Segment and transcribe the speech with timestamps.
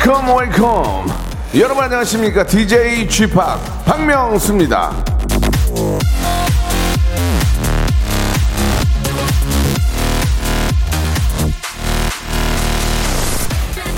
[0.00, 1.06] Welcome welcome
[1.56, 2.46] 여러분 안녕하십니까?
[2.46, 3.26] DJ p
[3.84, 4.92] 박명수입니다.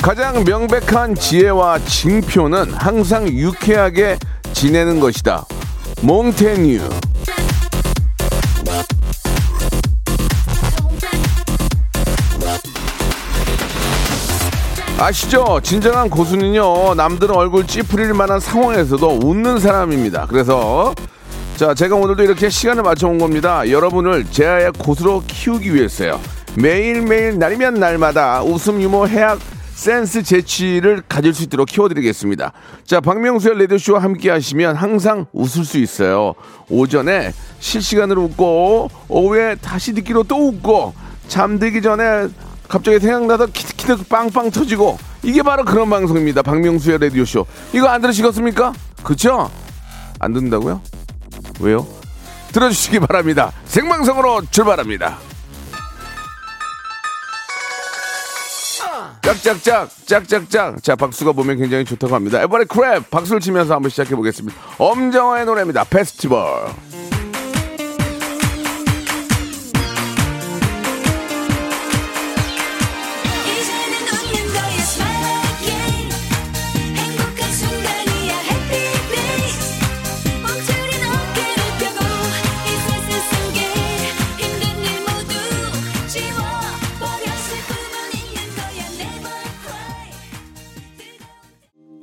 [0.02, 4.18] 가장 명백한 지혜와 징표는 항상 유쾌하게
[4.52, 5.44] 지내는 것이다.
[6.00, 6.80] 몽테뉴
[15.02, 15.58] 아시죠?
[15.64, 20.26] 진정한 고수는요, 남들은 얼굴 찌푸릴 만한 상황에서도 웃는 사람입니다.
[20.28, 20.94] 그래서,
[21.56, 23.68] 자, 제가 오늘도 이렇게 시간을 맞춰온 겁니다.
[23.68, 26.20] 여러분을 제아의 고수로 키우기 위해서요.
[26.54, 29.40] 매일매일 날이면 날마다 웃음, 유머, 해악,
[29.74, 32.52] 센스, 재치를 가질 수 있도록 키워드리겠습니다.
[32.84, 36.34] 자, 박명수의 레디오쇼와 함께 하시면 항상 웃을 수 있어요.
[36.68, 40.94] 오전에 실시간으로 웃고, 오후에 다시 듣기로 또 웃고,
[41.26, 42.28] 잠들기 전에
[42.72, 46.40] 갑자기 생각나서 키득키득 빵빵 터지고 이게 바로 그런 방송입니다.
[46.40, 47.44] 박명수의 라디오 쇼.
[47.74, 48.72] 이거 안 들으시겠습니까?
[49.02, 49.50] 그쵸?
[50.18, 50.80] 안 듣는다고요?
[51.60, 51.86] 왜요?
[52.52, 53.52] 들어주시기 바랍니다.
[53.66, 55.18] 생방송으로 출발합니다.
[59.20, 62.40] 짝짝짝 짝짝짝 자 박수가 보면 굉장히 좋다고 합니다.
[62.40, 64.58] 에버리 크랩 박수를 치면서 한번 시작해 보겠습니다.
[64.78, 65.84] 엄정화의 노래입니다.
[65.84, 66.70] 페스티벌.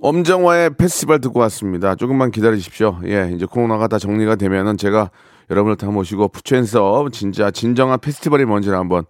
[0.01, 1.95] 엄정화의 페스티벌 듣고 왔습니다.
[1.95, 2.99] 조금만 기다리십시오.
[3.05, 5.11] 예, 이제 코로나가 다 정리가 되면은 제가
[5.49, 9.03] 여러분을 다 모시고 부처에서 진짜 진정한 페스티벌이 뭔지를 한번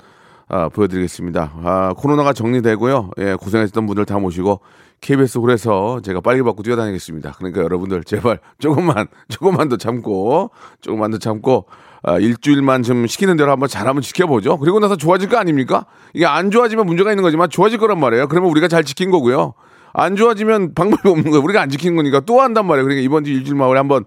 [0.47, 1.51] 아, 보여드리겠습니다.
[1.63, 3.11] 아, 코로나가 정리되고요.
[3.19, 4.61] 예, 고생하셨던 분들 다 모시고
[5.01, 7.33] KBS 홀에서 제가 빨리 받고 뛰어다니겠습니다.
[7.38, 10.49] 그러니까 여러분들 제발 조금만 조금만 더 참고
[10.81, 11.67] 조금만 더 참고
[12.01, 14.57] 아, 일주일만 좀 시키는 대로 한번 잘 한번 지켜보죠.
[14.57, 15.85] 그리고 나서 좋아질 거 아닙니까?
[16.16, 18.28] 이게 안 좋아지면 문제가 있는 거지만 좋아질 거란 말이에요.
[18.28, 19.53] 그러면 우리가 잘 지킨 거고요.
[19.94, 21.44] 안 좋아지면 방법이 없는 거예요.
[21.44, 22.85] 우리가 안 지킨 거니까 또 한단 말이에요.
[22.85, 24.05] 그러니까 이번 주 일주일 마을에 한번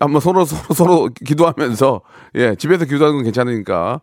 [0.00, 2.00] 한번 서로 서로 서로 기도하면서
[2.36, 4.00] 예 집에서 기도하는 건 괜찮으니까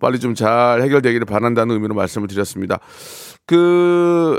[0.00, 2.78] 빨리 좀 잘 해결되기를 바란다는 의미로 말씀을 드렸습니다.
[3.46, 4.38] 그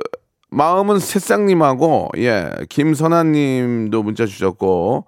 [0.50, 5.06] 마음은 새싹님하고 예 김선아님도 문자 주셨고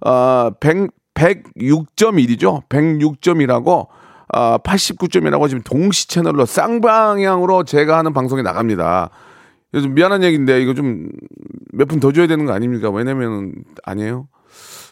[0.00, 2.68] 아 100, 106.1이죠.
[2.68, 3.88] 106.1하고
[4.30, 9.10] 아 89.1하고 지금 동시 채널로 쌍방향으로 제가 하는 방송에 나갑니다.
[9.74, 12.90] 요즘 미안한 얘기인데 이거 좀몇분더 줘야 되는 거 아닙니까?
[12.90, 13.52] 왜냐면
[13.84, 14.28] 아니에요.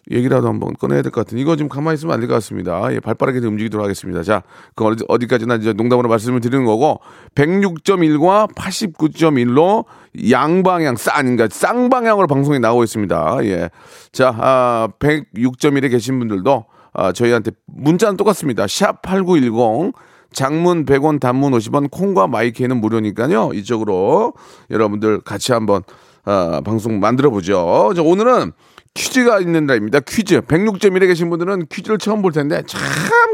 [0.09, 1.37] 얘기라도 한번 꺼내야 될 것 같은.
[1.39, 2.93] 이거 지금 가만히 있으면 안 될 것 같습니다.
[2.93, 4.23] 예, 발빠르게 좀 움직이도록 하겠습니다.
[4.23, 4.43] 자,
[4.77, 7.01] 그 어디, 어디까지나 이제 농담으로 말씀을 드리는 거고,
[7.35, 9.85] 106.1과 89.1로
[10.31, 13.39] 양방향, 쌍, 그러니까 쌍방향으로 방송이 나오고 있습니다.
[13.47, 13.71] 예.
[14.13, 18.67] 자, 아, 106.1에 계신 분들도, 아, 저희한테 문자는 똑같습니다.
[18.69, 19.93] 샵 8910.
[20.33, 23.53] 장문 100원, 단문 50원, 콩과 마이크는 무료니까요.
[23.55, 24.35] 이쪽으로
[24.71, 25.83] 여러분들 같이 한번
[26.25, 27.93] 아, 방송 만들어 보죠.
[27.95, 28.53] 자, 오늘은
[28.95, 30.01] 퀴즈가 있는 날입니다.
[30.01, 30.41] 퀴즈.
[30.41, 32.81] 106.1에 계신 분들은 퀴즈를 처음 볼 텐데 참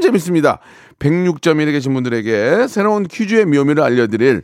[0.02, 0.58] 재밌습니다.
[0.98, 4.42] 106.1에 계신 분들에게 새로운 퀴즈의 묘미를 알려드릴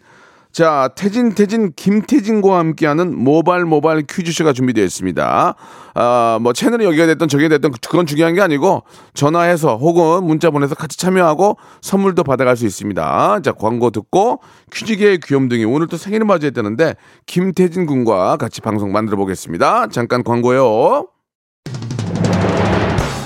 [0.53, 5.54] 자, 태진, 태진, 김태진과 함께하는 모발, 모발 퀴즈쇼가 준비되어 있습니다.
[5.94, 8.82] 아, 뭐, 채널이 여기가 됐던 저기가 됐던 그건 중요한 게 아니고,
[9.14, 13.41] 전화해서 혹은 문자 보내서 같이 참여하고 선물도 받아갈 수 있습니다.
[13.44, 14.41] 자, 광고 듣고
[14.72, 16.94] 퀴즈계의 귀염둥이 오늘 또 생일을 맞이했다는데,
[17.26, 19.89] 김태진 군과 같이 방송 만들어 보겠습니다.
[19.89, 21.06] 잠깐 광고요.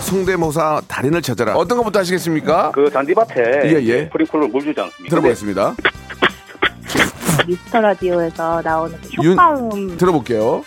[0.02, 1.54] 성대모사 달인을 찾아라.
[1.54, 2.72] 어떤 것부터 하시겠습니까?
[2.72, 4.08] 그 잔디밭에 예, 예.
[4.10, 5.08] 프리콜로 물 주지 않습니까?
[5.08, 5.74] 들어보겠습니다.
[7.46, 10.62] 미스터 라디오에서 나오는 그 윤- 효과음 들어볼게요.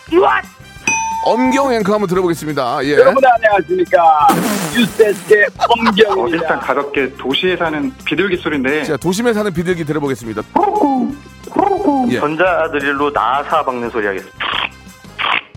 [1.28, 2.86] 엄경 앵커 한번 들어보겠습니다.
[2.86, 2.92] 예.
[2.94, 4.28] 여러분 안녕하십니까
[4.76, 5.48] 뉴스데스의 어,
[5.88, 6.60] 일단 엄경입니다.
[6.60, 10.44] 가볍게 도시에 사는 비둘기 소리인데 자, 도심에 사는 비둘기 들어보겠습니다.
[12.12, 12.20] 예.
[12.20, 14.38] 전자드릴로 나사 박는 소리 하겠습니다.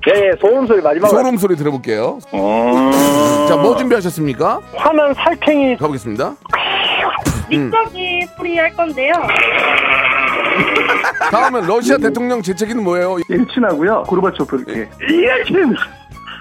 [0.07, 1.19] 네, 소음 소리 마지막으로.
[1.19, 2.19] 소름 소리 들어볼게요.
[2.33, 2.91] 어...
[3.47, 4.61] 자, 뭐 준비하셨습니까?
[4.75, 6.35] 화난 살쾡이 가보겠습니다.
[7.51, 9.13] 믹서기 소리 할 건데요.
[11.31, 13.19] 다음은 러시아 대통령 재채기는 뭐예요?
[13.29, 15.75] 일친하고요 고르바초프 이렇게 이해팀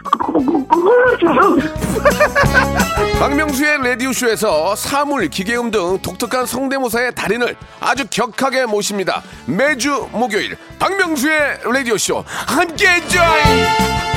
[3.20, 9.24] 박명수의 라디오쇼에서 사물, 기계음 등 독특한 성대모사의 달인을 아주 격하게 모십니다.
[9.46, 14.17] 매주 목요일 박명수의 라디오쇼 함께해 줘요.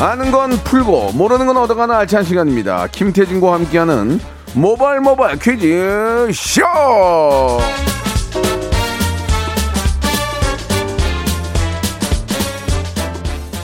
[0.00, 2.86] 아는 건 풀고 모르는 건 얻어가는 알찬 시간입니다.
[2.92, 4.20] 김태진과 함께하는
[4.54, 6.62] 모발 모발 퀴즈 쇼.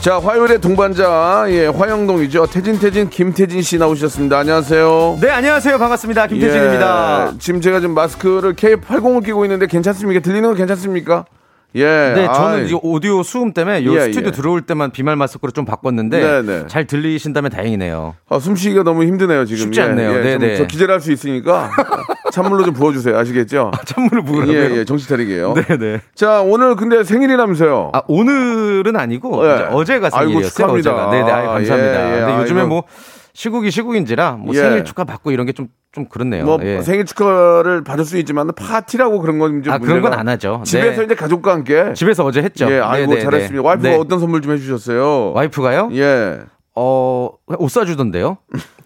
[0.01, 4.37] 자 화요일의 동반자 예 화영동이죠 태진 태진 김태진 씨 나오셨습니다.
[4.37, 5.17] 안녕하세요.
[5.21, 5.79] 네, 안녕하세요.
[5.79, 6.27] 반갑습니다.
[6.27, 7.31] 김태진입니다.
[7.33, 10.19] 예, 지금 제가 지금 마스크를 K80을 끼고 있는데 괜찮습니까?
[10.19, 11.25] 들리는 건 괜찮습니까?
[11.75, 12.13] 예.
[12.15, 14.31] 네, 저는 아이, 이제 오디오 수음 때문에 요 예, 스튜디오 예.
[14.31, 16.63] 들어올 때만 비말 마스크로 좀 바꿨는데 네, 네.
[16.67, 18.15] 잘 들리신다면 다행이네요.
[18.29, 19.63] 아, 숨쉬기가 너무 힘드네요 지금.
[19.65, 20.09] 쉽지 않네요.
[20.11, 20.55] 예, 좀 네네.
[20.57, 21.69] 저 기절할 수 있으니까
[22.31, 23.17] 찬물로 좀 부어 주세요.
[23.17, 23.71] 아시겠죠?
[23.85, 24.57] 찬물을 부으라고요?
[24.57, 25.53] 예, 예, 정신 차리게요.
[25.53, 26.01] 네, 네.
[26.15, 27.91] 자, 오늘 근데 생일이라면서요.
[27.93, 29.53] 아, 오늘은 아니고 예.
[29.55, 30.49] 이제 어제가 아이고, 생일이었어요.
[30.49, 31.07] 축하합니다.
[31.07, 31.11] 어제가.
[31.11, 31.31] 네, 네.
[31.31, 32.09] 아유, 감사합니다.
[32.09, 32.25] 예, 예.
[32.25, 32.69] 근데 요즘에 아이고.
[32.69, 32.83] 뭐
[33.35, 34.59] 시국이 시국인지라 뭐 예.
[34.59, 36.45] 생일 축하 받고 이런 게좀좀 그렇네요.
[36.45, 36.81] 뭐 예.
[36.81, 40.61] 생일 축하를 받을 수 있지만 파티라고 그런 건좀 아, 그런 건 안 하죠.
[40.65, 41.03] 집에서 네.
[41.05, 41.91] 이제 가족과 함께.
[41.93, 42.71] 집에서 어제 했죠.
[42.71, 43.61] 예, 아이고 네, 네, 잘했습니다.
[43.61, 43.67] 네.
[43.67, 43.95] 와이프가 네.
[43.97, 45.33] 어떤 선물 좀 해주셨어요?
[45.33, 45.89] 와이프가요?
[45.91, 46.39] 예.
[46.75, 47.29] 어,
[47.59, 48.37] 옷 사주던데요?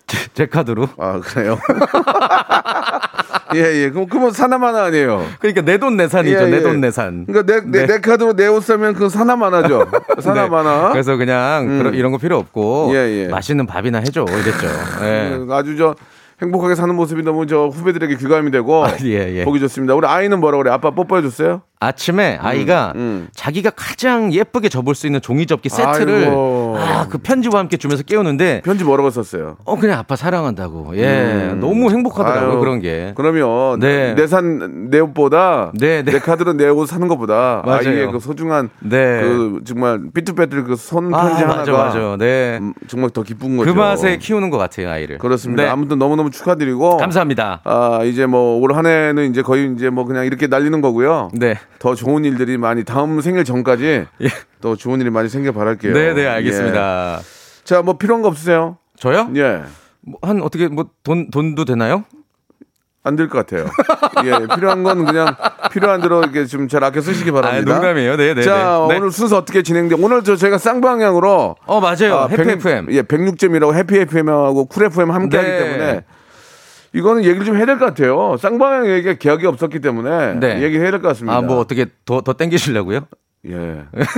[0.09, 0.89] 제, 제 카드로.
[0.97, 1.57] 아 그래요?
[3.56, 3.89] 예, 예.
[3.89, 5.25] 그럼 그러면 사나마나 아니에요.
[5.39, 6.38] 그러니까 내 돈 내산이죠.
[6.38, 6.45] 예, 예.
[6.47, 7.25] 내돈 내산.
[7.25, 7.94] 그러니까 내, 내, 네.
[7.94, 9.88] 내 카드로 내 옷 사면 그 사나마나죠.
[10.19, 10.88] 사나마나.
[10.88, 10.91] 네.
[10.94, 11.77] 그래서 그냥 음.
[11.79, 13.27] 그런 이런 거 필요 없고 예, 예.
[13.27, 14.67] 맛있는 밥이나 해줘 이랬죠.
[15.03, 15.35] 예.
[15.35, 15.95] 음, 아주 저
[16.41, 19.44] 행복하게 사는 모습이 너무 저 후배들에게 귀감이 되고 아, 예, 예.
[19.45, 19.94] 보기 좋습니다.
[19.95, 20.71] 우리 아이는 뭐라 그래?
[20.71, 21.61] 아빠 뽀뽀해 줬어요?
[21.89, 23.29] 아침에 아이가 음.
[23.33, 26.75] 자기가 가장 예쁘게 접을 수 있는 종이 접기 세트를 아이고.
[26.77, 29.55] 아, 그 편지와 함께 주면서 깨우는데 편지 뭐라고 썼어요?
[29.63, 30.97] 어 그냥 아빠 사랑한다고.
[30.97, 31.55] 예.
[31.57, 32.49] 너무 행복하더라고요.
[32.49, 32.51] 음.
[32.51, 33.13] 아유, 그런 게.
[33.15, 34.13] 그러면 네.
[34.13, 36.11] 내산 내 옷보다 네, 네.
[36.11, 37.89] 내 카드로 내 옷 사는 것보다 맞아요.
[37.89, 39.21] 아이의 그 소중한 네.
[39.21, 42.17] 그 정말 삐뚤빼뚤 그손 아, 편지 맞아 하나가 맞아.
[42.19, 42.57] 네.
[42.61, 43.73] 음, 정말 더 기쁜 거죠.
[43.73, 45.17] 그 맛에 키우는 것 같아요, 아이를.
[45.17, 45.63] 그렇습니다.
[45.63, 45.69] 네.
[45.69, 47.61] 아무튼 너무너무 축하드리고 감사합니다.
[47.63, 51.29] 아, 이제 뭐 올 한 해는 이제 거의 이제 뭐 그냥 이렇게 날리는 거고요.
[51.33, 51.55] 네.
[51.77, 54.27] 더 좋은 일들이 많이 다음 생일 전까지 예.
[54.62, 55.94] 더 좋은 일이 많이 생겨 바랄게요.
[55.94, 56.27] 네, 네, 예.
[56.27, 57.19] 알겠습니다.
[57.63, 58.77] 자, 뭐 필요한 거 없으세요?
[58.98, 59.30] 저요?
[59.36, 59.62] 예.
[60.01, 62.04] 뭐 한 어떻게 뭐 돈 돈도 되나요?
[63.04, 63.66] 안 될 것 같아요.
[64.25, 65.33] 예, 필요한 건 그냥
[65.71, 67.74] 필요한 대로 이렇게 좀 잘 아껴 쓰시기 아, 바랍니다.
[67.74, 68.18] 농담이에요.
[68.18, 68.42] 네, 네.
[68.42, 68.98] 자, 네.
[68.98, 69.95] 오늘 순서 어떻게 진행돼?
[70.00, 72.18] 오늘 저 저희가 쌍방향으로 어, 맞아요.
[72.18, 72.88] 아, 해피 백- FM.
[72.92, 75.57] 예, 106점이라고 해피 FM하고 쿨 FM 함께 하기 네.
[75.60, 76.01] 때문에
[76.94, 78.36] 이거는 얘기를 좀 해야 될 것 같아요.
[78.38, 80.62] 쌍방향 얘기가 계약이 없었기 때문에 네.
[80.63, 81.38] 얘기해야 될 것 같습니다.
[81.38, 83.01] 아, 뭐 어떻게 더 더 땡기시려고요?
[83.47, 83.83] 예.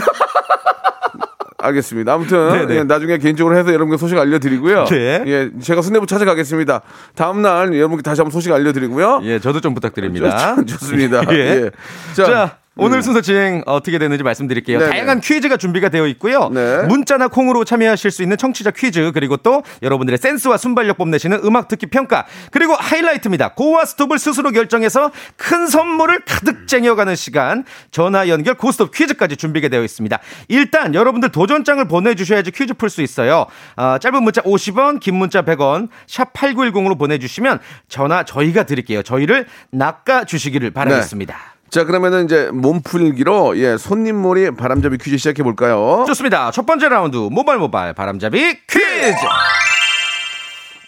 [1.64, 2.14] 알겠습니다.
[2.14, 2.76] 아무튼 네네.
[2.76, 4.86] 예, 나중에 개인적으로 해서 여러분께 소식 알려드리고요.
[4.86, 5.24] 네.
[5.28, 6.82] 예, 제가 순대부 찾아가겠습니다.
[7.16, 9.20] 다음 날 여러분께 다시 한번 소식 알려드리고요.
[9.24, 10.56] 예, 저도 좀 부탁드립니다.
[10.56, 11.22] 좋- 좋습니다.
[11.32, 11.36] 예.
[11.66, 11.72] 예.
[12.16, 13.02] 자, 자, 오늘 음.
[13.02, 14.80] 순서 진행 어떻게 되는지 말씀드릴게요.
[14.80, 14.92] 네네.
[14.92, 16.48] 다양한 퀴즈가 준비가 되어 있고요.
[16.50, 16.84] 네.
[16.84, 21.88] 문자나 콩으로 참여하실 수 있는 청취자 퀴즈 그리고 또 여러분들의 센스와 순발력 뽐내시는 음악 듣기
[21.88, 23.56] 평가 그리고 하이라이트입니다.
[23.56, 29.84] 고와 스톱을 스스로 결정해서 큰 선물을 가득 쟁여가는 시간 전화 연결 고스톱 퀴즈까지 준비가 되어
[29.84, 30.18] 있습니다.
[30.48, 33.48] 일단 여러분들 도전장을 보내주셔야지 퀴즈 풀 수 있어요.
[33.78, 39.02] 아, 짧은 문자 50원, 긴 문자 100원, 샵 8910으로 보내주시면 전화 저희가 드릴게요.
[39.02, 41.38] 저희를 낚아주시기를 바라겠습니다.
[41.72, 46.04] 자, 그러면은 이제 몸풀기로 예, 손님몰이 바람잡이 퀴즈 시작해 볼까요?
[46.06, 46.52] 좋습니다.
[46.52, 49.16] 첫 번째 라운드 모발 모발 바람잡이 퀴즈.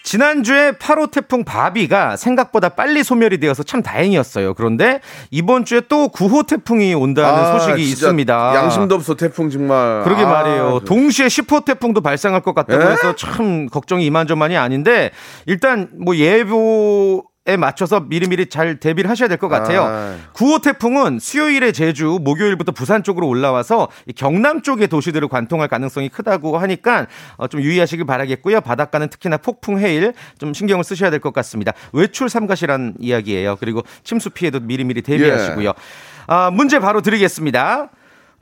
[0.04, 4.54] 지난주에 8호 태풍 바비가 생각보다 빨리 소멸이 되어서 참 다행이었어요.
[4.56, 5.00] 그런데
[5.32, 8.56] 이번 주에 또 9호 태풍이 온다는 소식이 아, 진짜 있습니다.
[8.56, 10.04] 양심도 없어 태풍 정말.
[10.04, 10.82] 그러게 아, 말이에요.
[10.86, 12.92] 동시에 10호 태풍도 발생할 것 같다고 에?
[12.92, 15.12] 해서 참 걱정이 이만저만이 아닌데
[15.46, 19.84] 일단 뭐 예보 에 맞춰서 미리미리 잘 대비를 하셔야 될 것 같아요.
[19.84, 20.16] 아.
[20.34, 26.58] 9호 태풍은 수요일에 제주, 목요일부터 부산 쪽으로 올라와서 이 경남 쪽의 도시들을 관통할 가능성이 크다고
[26.58, 28.62] 하니까 어, 좀 유의하시길 바라겠고요.
[28.62, 31.74] 바닷가는 특히나 폭풍, 해일 좀 신경을 쓰셔야 될 것 같습니다.
[31.92, 33.58] 외출 삼가시란 이야기예요.
[33.60, 35.68] 그리고 침수 피해도 미리미리 대비하시고요.
[35.70, 35.74] 예.
[36.28, 37.90] 아, 문제 바로 드리겠습니다.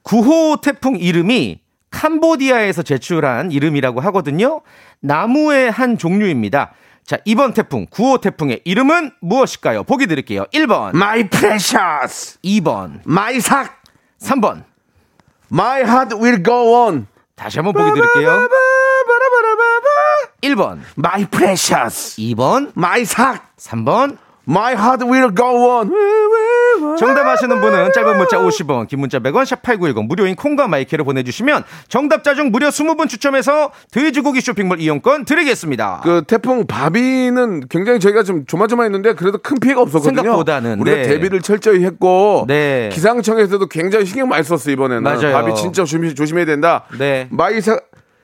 [0.04, 4.62] 9호 태풍 이름이 캄보디아에서 제출한 이름이라고 하거든요.
[5.00, 6.74] 나무의 한 종류입니다.
[7.12, 9.84] 자, 이번 태풍, 9호 태풍의 이름은 무엇일까요?
[9.84, 10.46] 보기 드릴게요.
[10.54, 13.84] 1번, My precious, 2번, my 삭,
[14.22, 14.64] 3번,
[15.52, 17.08] My heart will go on.
[17.36, 18.48] 다시 한번 보기 드릴게요.
[20.42, 22.16] 1번, My precious.
[22.18, 23.58] 2번, 마이삭.
[23.58, 24.18] 3번.
[24.48, 25.92] My heart will go on.
[26.98, 31.64] 정답 아시는 분은 짧은 문자 50원, 긴 문자 100원, 샵8910 무료인 콩과 my K로 보내주시면
[31.88, 36.02] 정답자 중 무려 20분 추첨해서 돼지고기 쇼핑몰 이용권 드리겠습니다.
[36.04, 40.22] 그 태풍 바비는 굉장히 저희가 좀 조마조마했는데 그래도 큰 피해가 없었거든요.
[40.22, 41.04] 생각보다는, 우리가 네.
[41.04, 42.90] 대비를 철저히 했고 네.
[42.92, 45.04] 기상청에서도 굉장히 신경 많이 썼어 이번에는.
[45.04, 45.32] 맞아요.
[45.34, 46.84] 바비 진짜 조심, 조심해야 된다.
[46.98, 47.28] 네.
[47.32, 47.80] 마이삭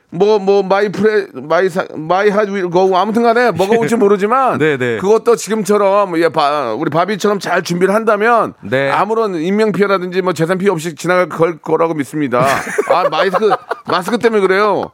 [0.09, 4.77] 뭐 뭐 my pre 마이삭 my heart will go 아무튼 간에 뭐가 올지 모르지만 네,
[4.77, 4.97] 네.
[4.97, 8.89] 그것도 지금처럼 예, 바, 우리 바비처럼 잘 준비를 한다면 네.
[8.89, 12.39] 아무런 인명 피해라든지 뭐 재산 피해 없이 지나갈 걸 거라고 믿습니다.
[12.89, 13.51] 아 마스크
[13.87, 14.91] 마스크 때문에 그래요.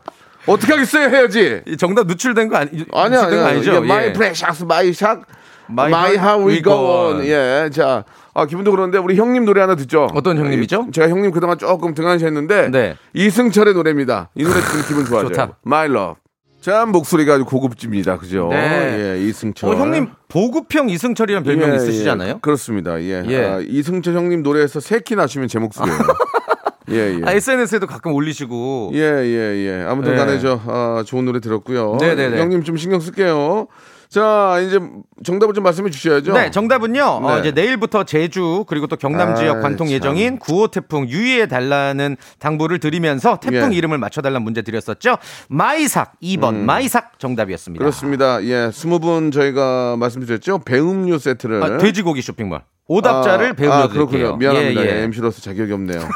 [0.48, 1.62] 어떻게 하겠어요 해야지.
[1.68, 3.48] 이 정답 누출된 거 아니, 아니야, 누출된 거 아니야.
[3.56, 3.82] 아니죠?
[3.82, 4.14] my 예.
[4.14, 5.22] precious 마이삭
[5.68, 6.18] my
[6.64, 7.16] go on.
[7.18, 7.26] on.
[7.26, 7.70] 예.
[7.72, 10.08] 자, 아, 기분도 그런데 우리 형님 노래 하나 듣죠.
[10.14, 10.88] 어떤 형님이죠?
[10.92, 12.96] 제가 형님 그동안 조금 등한시했는데 네.
[13.14, 14.30] 이승철의 노래입니다.
[14.36, 15.30] 이 노래 듣면 기분 좋아져요.
[15.30, 15.58] 좋다.
[15.66, 16.16] My love.
[16.62, 18.18] 참 목소리가 아주 고급집니다.
[18.18, 18.48] 그죠?
[18.50, 19.18] 네.
[19.18, 19.70] 예, 이승철.
[19.70, 22.30] 어, 형님 보급형 이승철이라는 별명 예, 있으시잖아요.
[22.30, 23.00] 예, 그렇습니다.
[23.02, 23.22] 예.
[23.28, 23.46] 예.
[23.46, 26.00] 아, 이승철 형님 노래에서 세키 나시면 제 목소리예요.
[26.92, 27.22] 예, 예.
[27.26, 29.86] 아, SNS에도 가끔 올리시고 예, 예, 예.
[29.88, 30.40] 아무튼 간에 네.
[30.40, 31.98] 저, 아, 좋은 노래 들었고요.
[32.00, 32.40] 네 네 네.
[32.40, 33.68] 형님 좀 신경 쓸게요.
[34.14, 34.80] 자, 이제
[35.24, 36.34] 정답을 좀 말씀해 주셔야죠.
[36.34, 37.04] 네, 정답은요.
[37.04, 37.40] 어, 네.
[37.40, 39.92] 이제 내일부터 제주 그리고 또 경남 아이, 지역 관통 참.
[39.92, 43.78] 예정인 9호 태풍 유의해 달라는 당부를 드리면서 태풍 예.
[43.78, 45.18] 이름을 맞춰 달라는 문제 드렸었죠.
[45.50, 47.82] 마이삭 2번 마이삭 정답이었습니다.
[47.82, 47.84] 음.
[47.84, 48.44] 그렇습니다.
[48.44, 50.60] 예, 스무 분 저희가 말씀드렸죠.
[50.60, 51.64] 배음료 세트를.
[51.64, 52.62] 아, 돼지고기 쇼핑몰.
[52.88, 53.88] 오답자를 아, 배우려 아.
[53.88, 54.36] 그렇군요.
[54.36, 54.82] 미안합니다.
[54.82, 55.00] 예, 예.
[55.00, 56.08] 예, MC로서 자격이 없네요.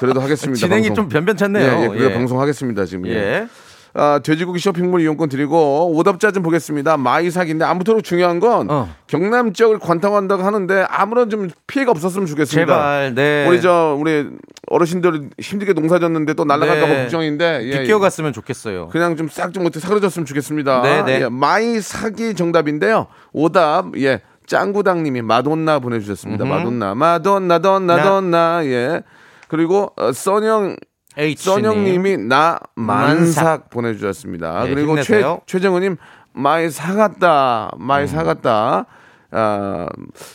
[0.00, 0.56] 그래도 하겠습니다.
[0.58, 0.94] 진행이 방송.
[0.94, 1.70] 좀 변변찮네요.
[1.70, 2.14] 예, 예, 그래 예.
[2.14, 3.06] 방송하겠습니다 지금.
[3.08, 3.46] 예.
[3.96, 4.00] 예.
[4.00, 6.96] 아, 돼지고기 쇼핑몰 이용권 드리고 오답자 좀 보겠습니다.
[6.96, 8.88] 마이삭인데 아무쪼록 중요한 건 어.
[9.06, 12.66] 경남 지역을 관통한다고 하는데 아무런 좀 피해가 없었으면 좋겠습니다.
[12.66, 13.46] 제발, 네.
[13.48, 14.28] 우리 저 우리
[14.68, 17.02] 어르신들 힘들게 농사졌는데 또 날아갈까 봐 네.
[17.02, 18.88] 걱정인데 예, 비껴 갔으면 좋겠어요.
[18.88, 20.82] 그냥 좀 싹 좀 어떻게 사그러졌으면 좋겠습니다.
[20.82, 21.20] 네, 네.
[21.22, 23.06] 예, 마이삭이 정답인데요.
[23.32, 26.44] 오답 예 짱구당님이 마돈나 보내주셨습니다.
[26.44, 26.52] 음흠.
[26.52, 29.02] 마돈나 마돈나 돈나 돈나 예
[29.48, 30.76] 그리고 어, 써영
[31.18, 31.36] H님.
[31.36, 34.64] 써영님이 나 만삭 보내주셨습니다.
[34.64, 35.40] 네, 그리고 최 힘내세요.
[35.46, 35.96] 최정우님
[36.34, 38.06] 마이 사갔다 마이 음.
[38.06, 38.86] 사갔다.
[39.30, 39.86] 아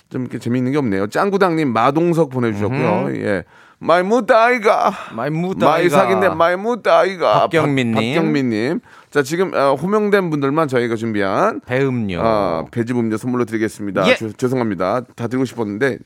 [0.10, 1.08] 좀 이렇게 재미있는 게 없네요.
[1.08, 3.16] 짱구당님 마동석 보내주셨고요.
[3.16, 3.44] 예.
[3.80, 5.66] 마이 무다이가 마이 무다이가.
[5.72, 7.94] 마이삭인데 마이 무다이가 박경민님.
[7.96, 8.80] 박- 박경민님.
[9.10, 12.20] 자 지금 어, 호명된 분들만 저희가 준비한 배음료.
[12.22, 14.08] 아, 배즙 음료 선물로 드리겠습니다.
[14.08, 14.16] 예.
[14.16, 15.02] 죄- 죄송합니다.
[15.16, 15.98] 다 드리고 싶었는데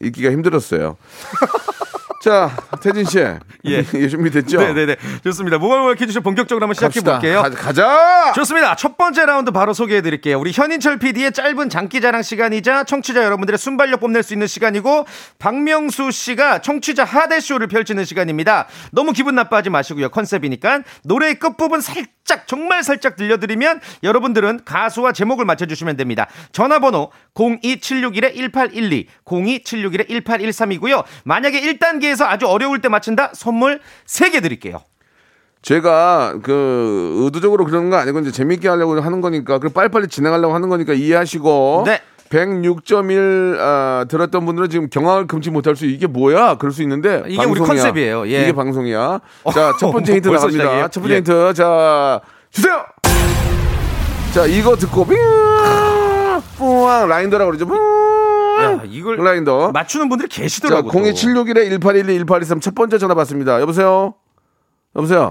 [0.00, 0.96] 읽기가 힘들었어요.
[2.20, 2.50] 자
[2.82, 3.38] 태진 씨, 예.
[3.94, 4.58] 예 준비됐죠?
[4.58, 4.96] 네네네.
[5.24, 5.56] 좋습니다.
[5.56, 7.00] 모바일 퀴즈쇼 본격적으로 한번 시작해.
[7.00, 7.40] 볼게요.
[7.40, 8.32] 가, 가자.
[8.34, 8.76] 좋습니다.
[8.76, 10.38] 첫 번째 라운드 바로 소개해 드릴게요.
[10.38, 15.06] 우리 현인철 PD의 짧은 장기 자랑 시간이자 청취자 여러분들의 순발력 뽐낼 수 있는 시간이고
[15.38, 18.66] 박명수 씨가 청취자 하대쇼를 펼치는 시간입니다.
[18.92, 20.10] 너무 기분 나빠하지 마시고요.
[20.10, 26.26] 컨셉이니까 노래의 끝부분 살짝 정말 살짝 들려드리면 여러분들은 가수와 제목을 맞춰주시면 됩니다.
[26.52, 31.04] 전화번호 02761-1812 02761-1813이고요.
[31.24, 34.80] 만약에 1단계 에서 아주 어려울 때 맞춘다 선물 3개 드릴게요.
[35.62, 40.68] 제가 그 의도적으로 그런 거 아니고 이제 재밌게 하려고 하는 거니까 그 빨리빨리 진행하려고 하는
[40.68, 42.00] 거니까 이해하시고 네.
[42.30, 47.44] 106.1 아, 들었던 분들은 지금 경악을 금치 못할 수 이게 뭐야 그럴 수 있는데 이게
[47.44, 47.66] 우리 방송이야.
[47.82, 48.28] 컨셉이에요.
[48.28, 48.42] 예.
[48.42, 49.20] 이게 방송이야.
[49.52, 50.62] 자첫 번째 힌트 벌써 나갑니다.
[50.64, 50.88] 시작이에요?
[50.88, 51.16] 첫 번째 예.
[51.18, 52.84] 힌트 자 주세요.
[54.32, 57.66] 자 이거 듣고 뿌앙 뿌앙 라인더라고 그러죠.
[57.66, 57.80] 뿌앙
[58.62, 59.72] 야, 이걸 라인더.
[59.72, 60.90] 맞추는 분들이 자 계시더라고요.
[60.92, 63.60] 02761에 1812 1823 첫 번째 전화 받습니다.
[63.60, 64.14] 여보세요.
[64.96, 65.28] 여보세요.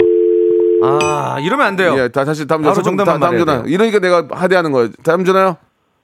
[0.83, 1.95] 아, 이러면 안 돼요.
[1.97, 2.73] 예, 다 다시 다음 전화.
[2.81, 3.53] 정답만 다음 전화.
[3.57, 3.63] 돼요.
[3.67, 4.89] 이러니까 내가 하대하는 거예요.
[5.03, 5.57] 다음 전화요.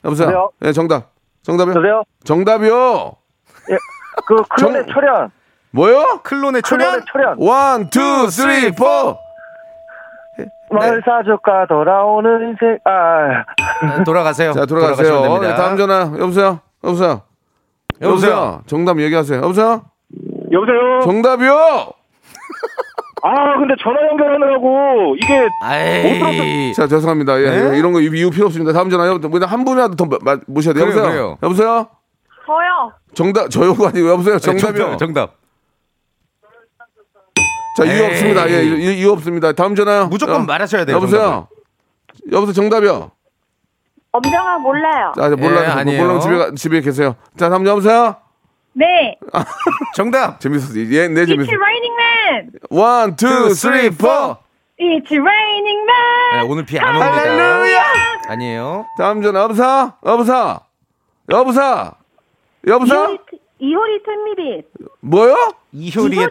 [0.03, 0.27] 여보세요.
[0.27, 0.49] 여보세요?
[0.65, 1.11] 예, 정답.
[1.43, 1.71] 정답이요?
[1.75, 2.03] 여보세요?
[2.25, 3.13] 정답이요.
[4.27, 5.31] 그 클론의 정- 초련.
[5.71, 6.19] 뭐요?
[6.23, 7.03] 클론의 클론의 초련?
[7.11, 7.35] 초련.
[7.37, 9.17] one, two, three, four.
[10.71, 12.77] 뭘 사줄까 돌아오는 새.
[12.85, 13.45] 아.
[13.97, 14.51] 네, 돌아가세요.
[14.53, 15.21] 자, 돌아가세요.
[15.21, 15.47] 됩니다.
[15.47, 16.01] 네, 다음 전화.
[16.19, 16.59] 여보세요.
[16.85, 17.21] 여보세요.
[18.01, 18.61] 여보세요?
[18.67, 19.41] 정답 얘기하세요.
[19.41, 19.83] 여보세요.
[20.51, 20.99] 여보세요?
[21.03, 21.51] 정답이요.
[23.23, 26.73] 아, 근데 전화 연결하느라고 이게 아이.
[26.73, 27.41] 자, 죄송합니다.
[27.41, 27.77] 예, 네?
[27.79, 28.71] 이런 거 이유 필요 없습니다.
[28.71, 29.19] 다음 전화요.
[29.19, 30.85] 그냥 한 분이라도 더 마- 모셔야 돼요.
[30.85, 31.11] 그래요, 여보세요.
[31.11, 31.37] 그래요.
[31.41, 31.87] 여보세요.
[32.45, 32.91] 저요.
[33.15, 34.37] 정답 저요가 아니고 여보세요.
[34.37, 34.97] 정답이요.
[34.97, 34.97] 정답.
[34.97, 35.35] 정답.
[37.77, 38.09] 자, 이유 에이.
[38.11, 38.49] 없습니다.
[38.49, 39.51] 예, 이유, 이유 없습니다.
[39.53, 40.07] 다음 전화요.
[40.07, 41.47] 무조건 어, 말하셔야 돼요, 여보세요.
[42.31, 42.53] 여보세요.
[42.53, 43.11] 정답이요.
[44.15, 45.13] 엄정아 몰라요.
[45.15, 45.61] 자, 이제 몰라.
[45.63, 46.03] 예, 아니에요.
[46.07, 47.15] 몰라 집에 가, 집에 계세요.
[47.37, 48.15] 자, 다음 여보세요.
[48.73, 49.17] 네.
[49.95, 50.39] 정답.
[50.39, 50.77] 재밌었어.
[50.77, 51.51] 예, 네, It's 재밌어.
[51.51, 52.51] raining men.
[52.69, 54.07] one, two, three, four.
[54.77, 56.33] It's raining men.
[56.33, 57.11] 네, 오늘 비 안 옵니다.
[57.11, 57.83] 할렐루야.
[58.27, 58.85] 아니에요.
[58.97, 59.93] 다음 전화 여보세요.
[60.05, 60.59] 여보세요.
[61.31, 61.91] 여보세요.
[62.67, 63.17] 여보세요.
[63.59, 64.63] 이효리 ten minute.
[64.99, 65.35] 뭐요?
[65.71, 66.29] 이효리의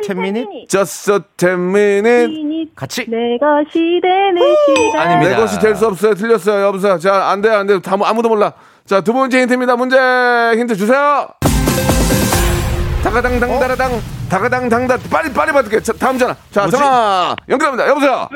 [0.68, 2.70] Just a ten minute.
[2.76, 5.00] 같이 내 것이 되는 시간.
[5.08, 5.30] 아닙니다.
[5.30, 6.14] 내 것이 될 수 없어요.
[6.14, 6.66] 틀렸어요.
[6.66, 6.98] 여보세요.
[6.98, 7.80] 자, 안 돼요, 안 돼요.
[7.80, 8.52] 다, 아무도 몰라.
[8.84, 9.76] 자, 두 번째 힌트입니다.
[9.76, 9.96] 문제
[10.56, 11.28] 힌트 주세요.
[13.02, 13.90] 다가당 당다라당
[14.30, 15.80] 다가당 당다 빨리 빨리 받을게.
[15.80, 16.34] 자, 다음 전화.
[16.50, 16.76] 자, 뭐지?
[16.76, 17.88] 전화 연결합니다.
[17.88, 18.28] 여보세요.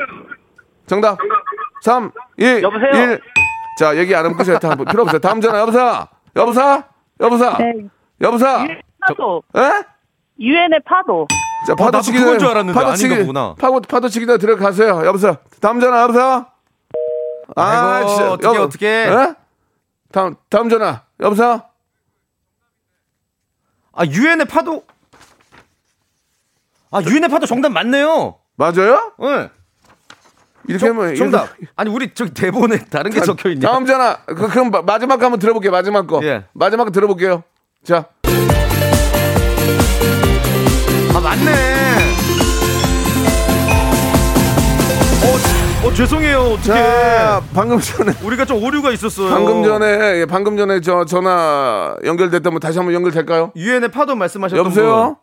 [0.87, 1.17] 정답.
[1.81, 2.89] 3 2 여보세요?
[3.11, 3.19] 1.
[3.77, 4.57] 자, 얘기 안 하면 끝이에요.
[4.59, 5.19] 다, 필요 없어요.
[5.19, 5.59] 다음 전화.
[5.61, 6.07] 여보세요.
[6.35, 6.83] 여보세요.
[7.19, 7.55] 여보세요.
[7.59, 7.73] 네.
[8.21, 8.67] 여보세요.
[9.07, 9.43] 파도.
[9.55, 9.83] 에?
[10.39, 11.27] 유엔의 파도.
[11.67, 13.55] 자, 파도 치기 전에 줄 알았는데 파도 치기 보구나.
[13.59, 15.05] 파도 파도 치기 전에 들어가세요.
[15.05, 15.37] 여보세요.
[15.61, 16.01] 다음 전화.
[16.03, 16.45] 여보세요.
[17.55, 18.31] 아, 진짜.
[18.33, 18.87] 어떡해, 여보- 어떡해.
[18.87, 19.33] 에?
[20.11, 21.03] 다음 다음 전화.
[21.19, 21.61] 여보세요.
[23.93, 24.83] 아 유엔의 파도
[26.91, 28.35] 아 유엔의 파도 정답 맞네요.
[28.55, 29.11] 맞아요?
[29.21, 29.49] 응.
[30.67, 31.49] 이렇게 하면 정답.
[31.75, 33.69] 아니 우리 저기 대본에 다른 게 적혀 있냐?
[33.69, 34.17] 다음 전화.
[34.25, 35.71] 그, 그럼 마- 마지막 거 한번 들어볼게요.
[35.71, 36.21] 마지막 거.
[36.23, 36.45] 예.
[36.53, 37.43] 마지막 거 들어볼게요.
[37.83, 38.05] 자,
[41.15, 41.51] 아 맞네.
[45.23, 46.39] 어, 어 죄송해요.
[46.39, 46.67] 어떻게?
[46.67, 49.29] 자, 방금 전에 우리가 좀 오류가 있었어요.
[49.29, 53.53] 방금 전에 예, 방금 전에 저 전화 연결됐다면 다시 한번 연결될까요?
[53.55, 55.17] 유엔의 파도 말씀하셨던 여보세요?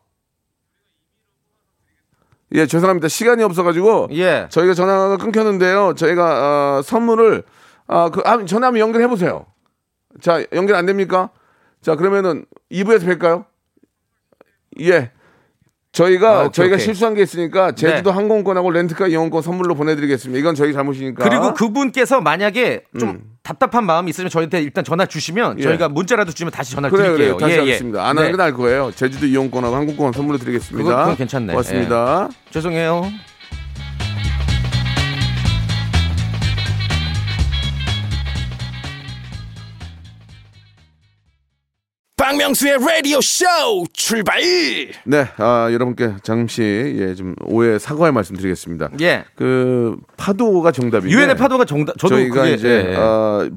[2.53, 3.09] 예, 죄송합니다.
[3.09, 4.17] 시간이 없어가지고 분.
[4.17, 4.47] 예.
[4.51, 5.95] 저희가 전화가 끊겼는데요.
[5.95, 7.43] 저희가 어, 선물을
[7.87, 9.45] 아, 그 아, 전화 한번 연결해 보세요.
[10.23, 11.29] 자, 연결 안 됩니까?
[11.87, 13.45] 자, 그러면은 2부에서 뵐까요?
[14.81, 15.13] 예.
[15.93, 16.85] 저희가 아, 오케이, 저희가 오케이.
[16.85, 18.15] 실수한 게 있으니까 제주도 네.
[18.17, 20.37] 항공권하고 렌트카 이용권 선물로 보내드리겠습니다.
[20.37, 21.23] 이건 저희 잘못이니까.
[21.23, 23.23] 그리고 그분께서 만약에 좀 음.
[23.45, 25.63] 답답한 마음이 있으면 저희한테 일단 전화 주시면 예.
[25.63, 27.37] 저희가 문자라도 주면 다시 전화 그래 드릴게요.
[27.37, 27.61] 다시 예, 예.
[27.61, 28.01] 하겠습니다.
[28.03, 28.31] 안 하는 네.
[28.33, 28.91] 건알 거예요.
[28.97, 30.83] 제주도 이용권하고 항공권 선물로 드리겠습니다.
[30.91, 31.53] 그건- 그건 괜찮네.
[31.53, 32.29] 고맙습니다.
[32.51, 33.09] 죄송해요.
[42.31, 43.45] 박명수의 라디오 쇼
[43.93, 44.41] 출발
[45.05, 48.89] 네, 아, 여러분께 잠시 예, 좀 오해 사과의 말씀드리겠습니다.
[49.01, 49.25] 예.
[49.37, 51.17] 그 파도가 정답이에요.
[51.17, 51.97] 유엔의 파도가 정답.
[51.99, 52.97] 저도 저희가 그게 이제 예, 예.
[52.97, 53.49] 어,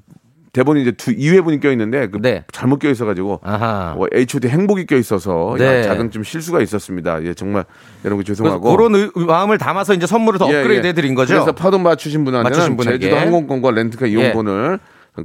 [0.53, 2.43] 대본이 이제 두 2회분이 껴 있는데 그 네.
[2.51, 3.95] 잘못 껴 있어가지고 아하.
[3.97, 5.81] 어, H.O.T 행복이 껴 있어서 네.
[5.81, 7.23] 작은 좀 실수가 있었습니다.
[7.23, 7.65] 예, 정말
[8.05, 10.89] 여러분 죄송하고 그런 의- 마음을 담아서 이제 선물을 더 예, 업그레이드 예.
[10.89, 11.33] 해드린 거죠.
[11.33, 12.95] 그래서 파도 맞추신 분한테는 맞추신 분에게.
[12.97, 12.99] 예.
[12.99, 14.77] 제주도 항공권과 렌트카 이용권을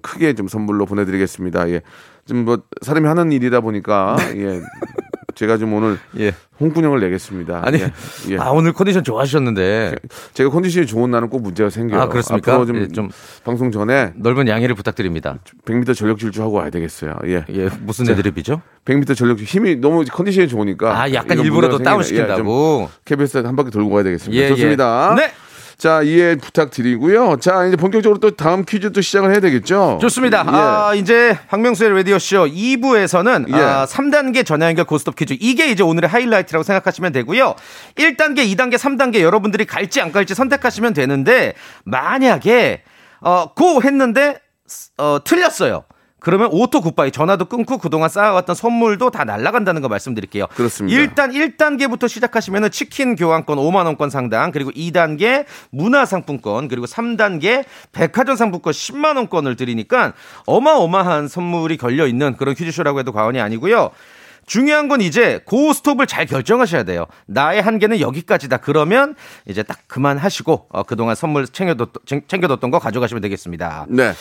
[0.03, 1.69] 크게 좀 선물로 보내드리겠습니다.
[1.69, 1.83] 예,
[2.27, 4.61] 좀 뭐 사람이 하는 일이다 보니까 예,
[5.35, 6.33] 제가 좀 오늘 예.
[6.61, 7.63] 홍군형을 내겠습니다.
[7.65, 7.91] 아니, 예,
[8.31, 8.39] 예.
[8.39, 9.97] 아 오늘 컨디션 좋아하셨는데
[10.35, 12.01] 제가 컨디션이 좋은 날은 꼭 문제가 생겨요.
[12.01, 12.53] 아, 그렇습니까?
[12.53, 13.11] 앞으로 좀 예, 좀-
[13.45, 15.39] 방송 전에 넓은 양해를 부탁드립니다.
[15.65, 17.15] 100m 전력 질주하고 와야 되겠어요.
[17.27, 17.45] 예.
[17.51, 18.61] 예, 무슨 애드립이죠?
[18.85, 22.01] 100m 전력 힘이 너무 컨디션이 좋으니까 아, 약간 일부러 더 다운.
[22.01, 22.43] 예, 시킨다고.
[22.43, 24.43] 좀 KBS 한 바퀴 돌고 가야 되겠습니다.
[24.45, 25.17] 예, 좋습니다.
[25.19, 25.27] 예.
[25.27, 25.33] 네.
[25.85, 27.37] 자, 이해 부탁드리고요.
[27.41, 29.99] 자, 이제 본격적으로 또 다음 퀴즈 또 시작을 해야 되겠죠?
[30.01, 30.43] 좋습니다.
[30.47, 30.51] 예.
[30.51, 33.61] 아, 이제 박명수의 라디오쇼 2부에서는 예.
[33.61, 35.37] 아, 3단계 전화 연결 고스톱 퀴즈.
[35.39, 37.55] 이게 이제 오늘의 하이라이트라고 생각하시면 되고요.
[37.97, 41.53] 1단계, 2단계, 3단계 여러분들이 갈지 안 갈지 선택하시면 되는데
[41.85, 42.83] 만약에
[43.21, 44.39] 어, 고 했는데
[44.97, 45.85] 어, 틀렸어요.
[46.25, 50.47] 그러면 auto goodbye 전화도 끊고 그동안 쌓아왔던 선물도 다 날아간다는 거 말씀드릴게요.
[50.57, 50.99] 그렇습니다.
[50.99, 58.37] 일단 1단계부터 시작하시면은 치킨 교환권 5만 원권 상당 그리고 2단계 문화 상품권 그리고 3단계 백화점
[58.37, 60.15] 상품권 10만 원권을 드리니까
[60.47, 63.91] 어마어마한 선물이 걸려 있는 그런 퀴즈쇼라고 해도 과언이 아니고요.
[64.47, 67.07] 중요한 건 이제 고 스톱을 잘 결정하셔야 돼요.
[67.27, 68.59] 나의 한계는 여기까지다.
[68.59, 69.15] 그러면
[69.47, 71.91] 이제 딱 그만하시고 어, 그동안 선물 챙겨뒀,
[72.29, 73.87] 챙겨뒀던 거 가져가시면 되겠습니다.
[73.89, 74.13] 네.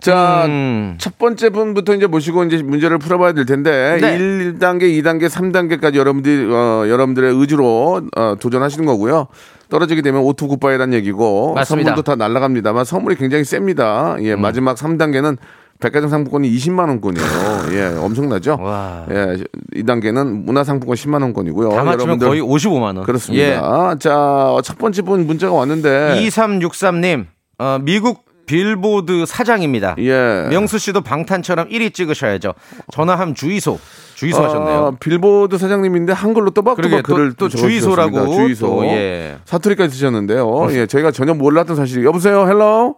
[0.00, 0.94] 자, 음.
[0.98, 4.18] 첫 번째 분부터 이제 모시고 이제 문제를 풀어봐야 될 텐데 네.
[4.18, 9.26] 1단계, 2단계, 3단계까지 여러분들이 어, 여러분들의 의지로 어, 도전하시는 거고요.
[9.68, 11.90] 떨어지게 되면 auto goodbye란 얘기고 맞습니다.
[11.90, 11.94] 음.
[11.94, 14.16] 선물도 다 날아갑니다만 선물이 굉장히 셉니다.
[14.20, 15.36] 예, 마지막 3단계는
[15.80, 17.28] 백화점 상품권이 20만 원권이에요.
[17.72, 18.58] 예, 엄청나죠?
[18.60, 19.04] 와.
[19.10, 19.36] 예,
[19.76, 21.70] 2단계는 문화 상품권 10만 원권이고요.
[21.70, 22.98] 다 맞추면 거의 55만 원.
[22.98, 23.04] 어, 예.
[23.04, 23.96] 그렇습니다.
[23.98, 27.26] 자, 첫 번째 분 문자가 왔는데 2363님,
[27.58, 29.94] 어, 미국 빌보드 사장입니다.
[29.98, 30.46] 예.
[30.50, 32.54] 명수 씨도 방탄처럼 1위 찍으셔야죠.
[32.90, 33.78] 전화함 주의소.
[34.16, 34.78] 주의소 하셨네요.
[34.78, 37.68] 어, 빌보드 사장님인데 한글로 또박또박 또- 글을 또 적어주셨습니다.
[37.68, 38.66] 주의소라고 주의소.
[38.66, 39.36] 또, 예.
[39.44, 40.66] 사투리까지 쓰셨는데요.
[40.72, 42.04] 예, 저희가 전혀 몰랐던 사실.
[42.04, 42.96] 여보세요, hello,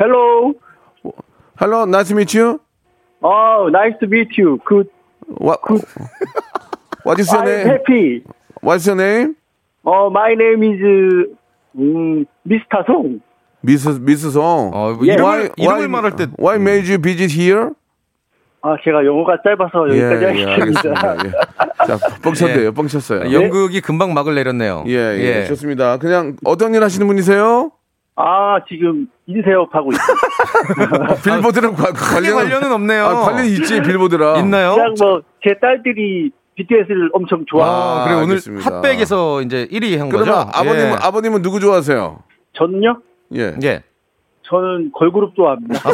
[0.00, 0.54] Hello.
[1.60, 2.58] 헬로, nice to meet you.
[3.20, 4.58] Oh, nice to meet you.
[4.66, 4.88] Good.
[5.40, 5.60] What,
[7.04, 7.66] what is your I'm name?
[7.68, 8.24] happy.
[8.62, 9.34] What's your name?
[9.84, 10.80] Oh, my name is
[11.76, 12.86] um, Mr.
[12.86, 13.20] Song.
[13.62, 14.70] 미스 미스 송.
[14.74, 15.14] 어, 뭐 예.
[15.14, 16.26] 이름을, 이름을 말할 때.
[16.38, 17.70] Why made you visit here?
[18.64, 20.52] 아, 제가 영어가 짧아서 여기까지 하겠습니다.
[20.52, 21.16] 알겠습니다.
[21.26, 21.86] 예.
[21.86, 22.72] 자, 뻥쳤대요.
[22.72, 23.32] 뻥쳤어요.
[23.32, 24.84] 연극이 금방 막을 내렸네요.
[24.86, 25.96] 예, 예, 좋습니다.
[25.96, 27.72] 그냥 어떤 일 하시는 분이세요?
[28.14, 30.16] 아, 지금 인쇄업하고 있어요.
[31.24, 33.04] 빌보드랑 관- 크게 관련은 관련은 없네요.
[33.04, 34.36] 아, 관련 있지 빌보드랑.
[34.38, 34.74] 있나요?
[34.74, 37.66] 그냥 뭐, 제 딸들이 BTS를 엄청 좋아.
[37.66, 38.76] 아, 그래 오늘 알겠습니다.
[38.76, 40.24] 핫백에서 이제 1위 한 거죠?
[40.24, 40.96] 그러면 아버님은 예.
[41.00, 42.18] 아버님은 누구 좋아하세요?
[42.52, 42.98] 저는요?
[43.34, 43.56] 예.
[43.62, 43.82] 예.
[44.48, 45.80] 저는 걸그룹 좋아합니다.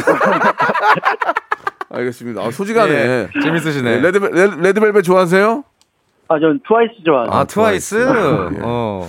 [1.90, 2.42] 알겠습니다.
[2.42, 2.92] 아, 소지가네.
[2.92, 4.00] 예, 재밌으시네.
[4.00, 5.64] 레드 레드, 레드벨벳 좋아하세요?
[6.28, 7.38] 아, 전 트와이스 좋아합니다.
[7.38, 7.96] 아, 트와이스.
[7.96, 8.58] 예.
[8.62, 9.08] 어.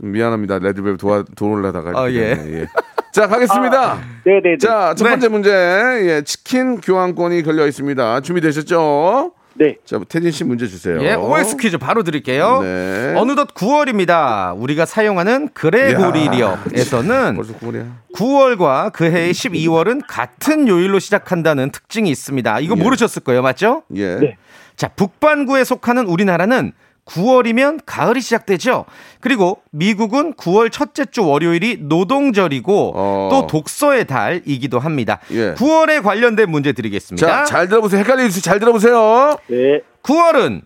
[0.00, 0.58] 좀 미안합니다.
[0.58, 1.92] 레드벨벳 도와 도울라다가.
[1.98, 2.34] 아, 예.
[2.34, 2.60] 되네.
[2.62, 2.66] 예.
[3.12, 3.98] 자, 가겠습니다.
[4.24, 4.58] 네네네.
[4.58, 5.10] 자, 첫 네.
[5.10, 5.50] 번째 문제.
[5.50, 8.20] 예, 치킨 교환권이 걸려 있습니다.
[8.20, 9.32] 준비되셨죠?
[9.58, 9.76] 네.
[9.84, 11.02] 자, 태진 씨 문제 주세요.
[11.02, 12.60] 예, OX 퀴즈 바로 드릴게요.
[12.62, 13.14] 네.
[13.16, 14.54] 어느덧 9월입니다.
[14.60, 17.90] 우리가 사용하는 그레고리력에서는 벌써 9월이야.
[18.14, 22.60] 9월과 그 해의 12월은 같은 요일로 시작한다는 특징이 있습니다.
[22.60, 22.82] 이거 예.
[22.82, 23.82] 모르셨을 거예요, 맞죠?
[23.94, 24.16] 예.
[24.16, 24.36] 네.
[24.76, 26.72] 자, 북반구에 속하는 우리나라는
[27.06, 28.84] 9월이면 가을이 시작되죠.
[29.20, 33.28] 그리고 미국은 9월 첫째 주 월요일이 노동절이고 어.
[33.30, 35.20] 또 독서의 달이기도 합니다.
[35.30, 35.54] 예.
[35.54, 37.26] 9월에 관련된 문제 드리겠습니다.
[37.26, 38.00] 자, 잘 들어보세요.
[38.00, 39.36] 헷갈릴 수, 잘 들어보세요.
[39.46, 39.80] 네.
[40.02, 40.62] 9월은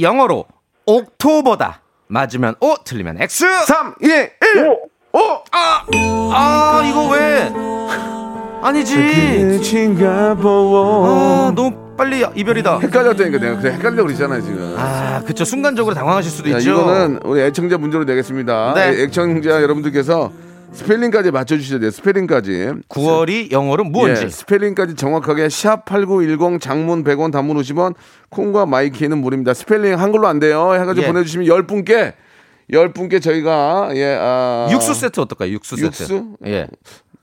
[0.00, 0.46] 영어로
[0.86, 1.82] 옥토버다.
[2.06, 3.44] 맞으면 O, 틀리면 X.
[3.66, 4.30] 3, 2, 1.
[4.68, 5.18] 오!
[5.18, 5.44] 오!
[5.50, 5.84] 아,
[6.32, 7.50] 아 이거 왜?
[8.62, 8.94] 아니지.
[11.06, 12.78] 아, 너무 빨리 이별이다.
[12.80, 14.74] 헷갈렸다니까 내가 그냥 헷갈려 그랬잖아요, 지금.
[14.78, 15.44] 아, 그쵸.
[15.44, 16.70] 순간적으로 당황하실 수도 자, 있죠.
[16.72, 18.74] 이거는 우리 애청자 문제로 내겠습니다.
[18.74, 18.80] 네.
[18.88, 20.32] 애- 애청자 여러분들께서
[20.72, 21.90] 스펠링까지 맞춰주셔야 돼요.
[21.90, 22.72] 스펠링까지.
[22.88, 24.24] 9월이 영어로 뭔지.
[24.24, 27.94] 예, 스펠링까지 정확하게 샵8910 장문 100원 단문 50원
[28.30, 29.52] 콩과 my K는 무료입니다.
[29.52, 30.72] 스펠링 한글로 안 돼요.
[30.74, 31.06] 해가지고 예.
[31.08, 32.14] 보내주시면 10분께
[32.70, 35.50] 10분께 저희가 예, 아, 육수 세트 어떨까요?
[35.52, 35.86] 육수 세트.
[35.88, 36.26] 육수?
[36.46, 36.66] 예.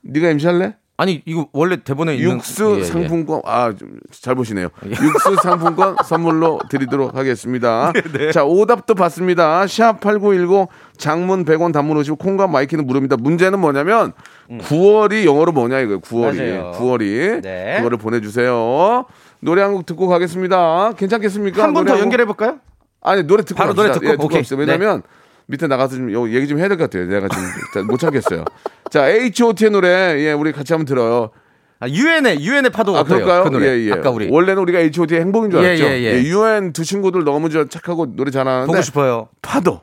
[0.02, 0.76] 네가 MC 할래?
[1.00, 2.84] 아니 이거 원래 대본에 있는 육수 예, 예.
[2.84, 4.68] 상품권 아, 잘 보시네요.
[4.84, 7.90] 육수 상품권 선물로 드리도록 하겠습니다.
[8.12, 9.66] 네, 자 오답도 받습니다.
[9.66, 13.16] 샵 8910 장문 100원 단문 50 콩과 마이케이는 무료입니다.
[13.16, 14.12] 문제는 뭐냐면
[14.50, 16.00] 9월이 영어로 뭐냐 이거예요.
[16.02, 16.60] 9월이 음.
[16.60, 16.72] 맞아요.
[16.78, 17.76] 9월이 네.
[17.78, 19.06] 그거를 보내주세요.
[19.40, 20.92] 노래 한 곡 듣고 가겠습니다.
[20.98, 21.62] 괜찮겠습니까?
[21.62, 22.00] 한 번더 곡?
[22.02, 22.58] 연결해 볼까요?
[23.00, 23.82] 아니 노래 듣고 바로 갑시다.
[23.82, 24.06] 노래 듣고?
[24.06, 24.38] 예, 듣고 오케이.
[24.40, 24.56] 갑시다.
[24.56, 25.02] 왜냐면
[25.50, 27.06] 밑에 나가서 좀 요- 얘기 좀 해야 될 것 같아요.
[27.06, 28.44] 내가 지금 자, 못 참겠어요.
[28.90, 29.88] 자 H.O.T의 노래
[30.24, 31.30] 예 우리 같이 한번 들어요.
[31.82, 33.04] 아, 유엔의 유엔의 파도 아?
[33.04, 33.44] 그럴까요?
[33.44, 33.66] 그 노래.
[33.68, 33.92] 예, 예.
[33.92, 35.84] 아까 우리 원래는 우리가 H.O.T의 행복인 줄 예, 알았죠.
[35.84, 36.22] 예, 예.
[36.24, 39.28] UN 두 친구들 너무 저 착하고 노래 잘하는데 보고 싶어요.
[39.42, 39.80] 파도.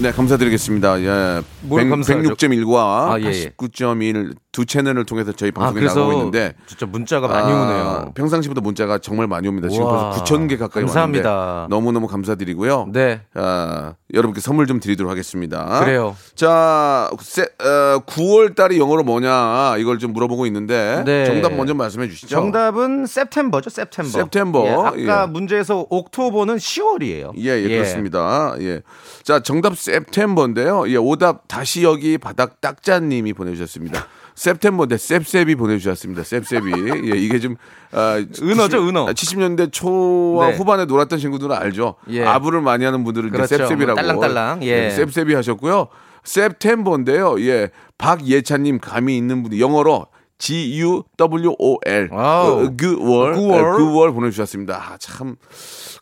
[0.00, 1.00] 네, 감사드리겠습니다.
[1.02, 1.42] 예.
[1.62, 2.34] 뭘 감사하죠?
[2.36, 3.50] 106.1과 아, 예, 예.
[3.56, 8.12] 89.1 두 채널을 통해서 저희 아, 방송에 그래서 나가고 있는데 진짜 문자가 많이 아, 오네요.
[8.16, 9.68] 평상시보다 문자가 정말 많이 옵니다.
[9.68, 11.32] 지금 우와, 벌써 9천 개 가까이 감사합니다.
[11.32, 12.88] 왔는데 너무너무 감사드리고요.
[12.92, 13.20] 네.
[13.34, 15.78] 아, 여러분께 선물 좀 드리도록 하겠습니다.
[15.78, 16.16] 그래요.
[16.34, 21.24] 자, 세, 어, 9월 달이 영어로 뭐냐 이걸 좀 물어보고 있는데 네.
[21.26, 22.26] 정답 먼저 말씀해 주시죠.
[22.26, 24.20] 정답은 september죠, september.
[24.20, 24.66] September.
[24.66, 24.72] 예,
[25.06, 25.26] 아까 예.
[25.28, 27.30] 문제에서 옥토버는 10월이에요.
[27.38, 28.56] 예, 예, 그렇습니다.
[28.58, 28.82] 예.
[29.22, 30.88] 자, 정답 september인데요.
[30.88, 34.08] 예, 오답 다시 여기 바닥 딱자님이 보내주셨습니다.
[34.38, 36.22] September인데 셉셉이 보내주셨습니다.
[36.22, 36.72] 셉셉이.
[37.12, 37.56] 예, 이게 좀,
[37.90, 39.06] 아, 은어죠, 은어.
[39.06, 40.56] 70년대 초와 네.
[40.56, 41.96] 후반에 놀았던 친구들은 알죠.
[42.10, 42.24] 예.
[42.24, 43.46] 아부를 많이 하는 분들은 그렇죠.
[43.46, 44.00] 이제 셉셉이라고.
[44.00, 44.90] 뭐 딸랑딸랑, 예.
[44.90, 45.88] 셉셉이 하셨고요.
[46.24, 47.40] september인데요.
[47.40, 47.70] 예.
[47.98, 50.06] 박예찬님 감이 있는 분이 영어로
[50.38, 52.76] G U W O L wow.
[52.76, 53.76] 그월 구월.
[53.76, 54.76] 그월 보내주셨습니다.
[54.76, 55.34] 아, 참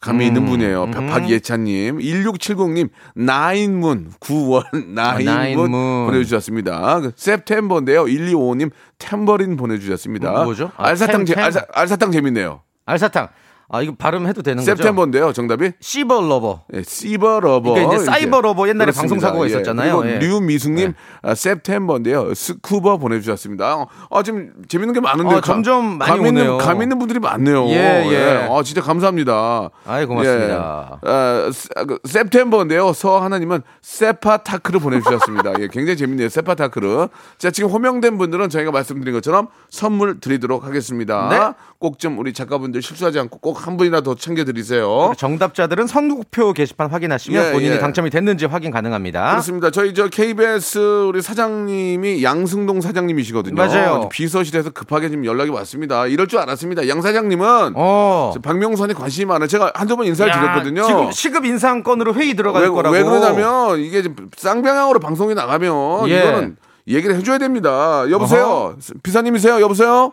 [0.00, 0.90] 감이 있는 분이에요.
[0.90, 5.70] 박- 박예찬님 1670님 nine moon 9월 nine moon 아, nine moon.
[6.06, 7.00] 보내주셨습니다.
[7.00, 8.04] 그 september인데요.
[8.04, 10.30] 1255님 탬버린 보내주셨습니다.
[10.32, 10.70] 뭐- 뭐죠?
[10.76, 11.44] 아, 알사탕 템- 재, 템.
[11.44, 12.60] 알사, 알사탕 재밌네요.
[12.84, 13.28] 알사탕.
[13.68, 14.70] 아 이거 발음해도 되는 거죠?
[14.70, 15.32] september인데요.
[15.32, 16.62] 정답이 시버 러버.
[16.74, 17.72] 예, 시버 러버.
[17.78, 19.00] 이게 이제 cyber lover 옛날에 그렇습니다.
[19.02, 19.48] 방송 사고가 예.
[19.48, 19.98] 있었잖아요.
[19.98, 20.18] 그리고 예.
[20.20, 22.32] 류미숙님 아, september인데요.
[22.32, 23.86] 스쿠버 보내주셨습니다.
[24.10, 25.38] 아 지금 재밌는 게 많은데요.
[25.38, 26.58] 어, 점점 많이 감 있는, 오네요.
[26.58, 27.66] 감 있는 분들이 많네요.
[27.70, 28.48] 예, 예.
[28.50, 29.70] 아 진짜 감사합니다.
[29.84, 31.00] 아이, 고맙습니다.
[31.04, 31.10] 예.
[31.10, 32.92] 아, 스- 아, 그, september인데요.
[32.92, 35.54] 서 하나님은 세팍타크로를 보내주셨습니다.
[35.60, 36.28] 예, 굉장히 재밌네요.
[36.28, 37.08] 세팍타크로를.
[37.38, 41.28] 자 지금 호명된 분들은 저희가 말씀드린 것처럼 선물 드리도록 하겠습니다.
[41.30, 41.66] 네.
[41.78, 45.12] 꼭좀 우리 작가분들 실수하지 않고 꼭한 분이나 더 챙겨드리세요.
[45.16, 47.78] 정답자들은 선곡표 게시판 확인하시면 예, 본인이 예.
[47.78, 49.30] 당첨이 됐는지 확인 가능합니다.
[49.30, 49.70] 그렇습니다.
[49.70, 53.54] 저희 저 KBS 우리 사장님이 양승동 사장님이시거든요.
[53.54, 54.08] 맞아요.
[54.10, 56.06] 비서실에서 급하게 지금 연락이 왔습니다.
[56.06, 56.88] 이럴 줄 알았습니다.
[56.88, 58.30] 양 사장님은 어.
[58.34, 59.46] 저 박명선에 관심이 많아요.
[59.46, 60.86] 제가 한두 번 인사를 야, 드렸거든요.
[60.86, 62.94] 지금 시급 인상건으로 회의 들어갈 왜, 거라고.
[62.94, 66.20] 왜 그러냐면 이게 좀 쌍방향으로 방송이 나가면 예.
[66.20, 66.56] 이거는
[66.88, 68.04] 얘기를 해줘야 됩니다.
[68.10, 69.60] 여보세요, 비사님이세요?
[69.60, 70.12] 여보세요?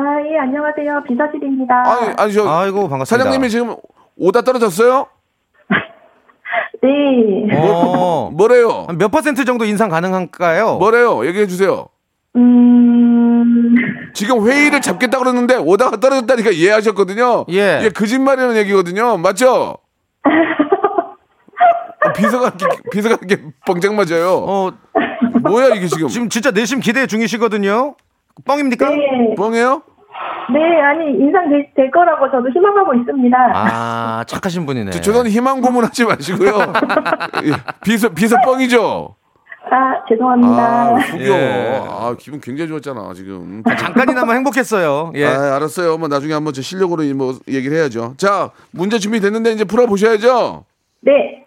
[0.00, 1.02] 아, 예, 안녕하세요.
[1.06, 1.74] 비서실입니다.
[1.74, 3.04] 아니, 아니 저 아이고 반갑습니다.
[3.04, 3.76] 사장님이 지금
[4.16, 5.06] 오다 떨어졌어요?
[6.82, 6.88] 네.
[7.58, 8.30] 어.
[8.32, 8.86] 뭐래요?
[8.98, 10.76] 몇 퍼센트 정도 인상 가능할까요?
[10.78, 11.26] 뭐래요?
[11.26, 11.88] 얘기해 주세요.
[12.36, 13.74] 음,
[14.14, 17.44] 지금 회의를 잡겠다 그러는데 오다가 떨어졌다니까 이해하셨거든요.
[17.50, 17.80] 예.
[17.80, 19.18] 이게 거짓말이라는 얘기거든요.
[19.18, 19.76] 맞죠?
[19.76, 19.76] 어,
[22.16, 24.44] 비서가 이렇게, 비서가 이렇게 뻥짝 맞아요.
[24.46, 24.70] 어,
[25.42, 26.08] 뭐야 이게 지금?
[26.08, 27.96] 지금 진짜 내심 기대 중이시거든요.
[28.46, 28.88] 뻥입니까?
[28.88, 29.34] 네.
[29.36, 29.82] 뻥이에요?
[30.52, 33.36] 네, 아니, 인상 될, 될 거라고 저도 희망하고 있습니다.
[33.54, 34.90] 아, 착하신 분이네.
[34.90, 36.50] 죄송한데 희망 고문하지 마시고요.
[37.46, 37.52] 예,
[37.84, 39.14] 비서 비서 뻥이죠.
[39.70, 40.62] 아, 죄송합니다.
[40.62, 41.24] 아, 속여.
[41.24, 41.82] 예.
[41.88, 43.62] 아, 기분 굉장히 좋았잖아, 지금.
[43.78, 45.12] 잠깐이나마 행복했어요.
[45.14, 45.26] 예.
[45.26, 45.98] 아, 알았어요.
[45.98, 48.14] 뭐 나중에 한번 제 실력으로 뭐 얘기를 해야죠.
[48.16, 50.64] 자, 문제 준비됐는데 이제 풀어 보셔야죠.
[51.02, 51.46] 네,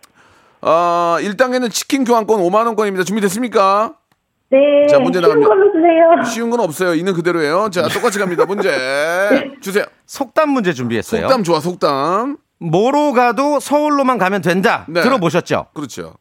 [0.65, 3.03] 아, 1단계는 치킨 교환권 5만 원권입니다.
[3.03, 3.95] 준비됐습니까?
[4.53, 4.87] 네.
[4.87, 5.47] 자, 문제 쉬운 나갑니다.
[5.49, 6.31] 걸로 주세요.
[6.31, 6.93] 쉬운 건 없어요.
[6.93, 7.69] 있는 그대로예요.
[7.71, 8.45] 자, 똑같이 갑니다.
[8.45, 8.69] 문제
[9.61, 9.83] 주세요.
[10.05, 11.21] 속담 문제 준비했어요.
[11.23, 12.37] 속담 좋아, 속담.
[12.59, 14.85] 뭐로 가도 서울로만 가면 된다.
[14.87, 15.01] 네.
[15.01, 15.67] 들어보셨죠?
[15.73, 16.13] 그렇죠.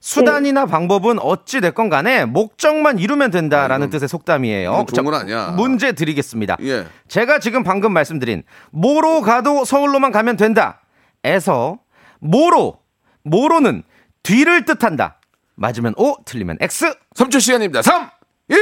[0.00, 4.70] 수단이나 방법은 어찌 됐건 간에 목적만 이루면 된다라는 뜻의 속담이에요.
[4.70, 5.54] 좋은 자, 건 아니야.
[5.56, 6.58] 문제 드리겠습니다.
[6.60, 6.84] 예.
[7.08, 10.82] 제가 지금 방금 말씀드린 뭐로 가도 서울로만 가면 된다.
[11.24, 11.78] 에서
[12.20, 12.76] 뭐로
[13.22, 13.82] 뭐로는
[14.22, 15.20] 뒤를 뜻한다.
[15.54, 16.94] 맞으면 O, 틀리면 X.
[17.14, 17.82] 3초 시간입니다.
[17.82, 18.10] 3,
[18.50, 18.60] 2, 1.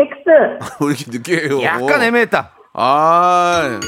[0.00, 0.14] X.
[0.84, 1.62] 왜 이렇게 늦게 해요?
[1.62, 2.57] 약간 애매했다.
[2.80, 3.80] 아,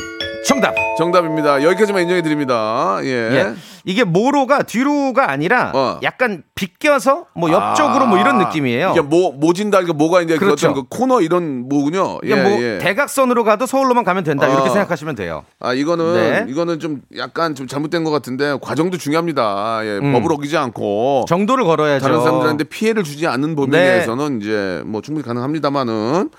[0.44, 0.74] 정답.
[0.98, 1.62] 정답입니다.
[1.62, 2.98] 여기까지만 인정해 드립니다.
[3.05, 3.09] 예.
[3.09, 3.55] 예.
[3.85, 6.00] 이게 모로가 뒤로가 아니라 어.
[6.03, 8.90] 약간 비껴서 뭐 옆쪽으로 뭐 이런 느낌이에요.
[8.90, 10.74] 이게 모 모진다 이거 뭐가 이제 그 그렇죠.
[10.74, 12.18] 그 코너 이런 뭐군요.
[12.24, 12.79] 예, 이게 뭐 예.
[12.79, 14.72] 대각선으로 가도 서울로만 가면 된다 이렇게 어.
[14.72, 15.44] 생각하시면 돼요.
[15.61, 16.44] 아 이거는 네.
[16.48, 19.81] 이거는 좀 약간 좀 잘못된 것 같은데 과정도 중요합니다.
[19.85, 20.12] 예, 음.
[20.12, 22.05] 법을 어기지 않고 정도를 걸어야죠.
[22.05, 23.96] 다른 사람들한테 피해를 주지 않는 범위 네.
[23.96, 26.31] 내에서는 이제 뭐 충분히 가능합니다만은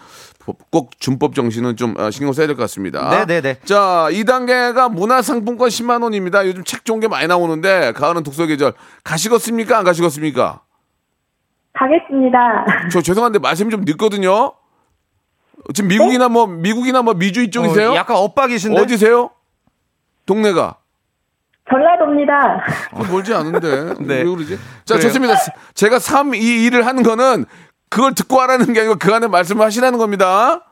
[0.72, 3.10] 꼭 준법 정신은 좀 아, 신경 써야 될 것 같습니다.
[3.10, 3.58] 네, 네, 네.
[3.66, 6.46] 자, 2단계가 문화상품권 10만 원입니다.
[6.48, 9.78] 요즘 책 좋은 게 많이 나오는데 가을은 독서 계절 가시겠습니까?
[9.78, 10.62] 안 가시겠습니까?
[11.74, 12.90] 가겠습니다.
[12.92, 14.54] 저 죄송한데 말씀이 좀 늦거든요.
[15.74, 17.92] 지금 미국이나 뭐 미국이나 뭐 미주 이쪽이세요?
[17.92, 18.82] 어, 약간 엇박이신데.
[18.82, 19.30] 어디세요?
[20.26, 20.78] 동네가
[21.70, 22.64] 전라도입니다.
[22.98, 24.16] 그 멀지 않은데 네.
[24.18, 24.58] 왜 그러지?
[24.84, 25.08] 자 그래요.
[25.08, 25.36] 좋습니다.
[25.74, 27.46] 제가 3, 2, 1을 하는 거는
[27.92, 30.66] 그걸 듣고 하라는 게 아니고 그 안에 말씀을 하시라는 겁니다.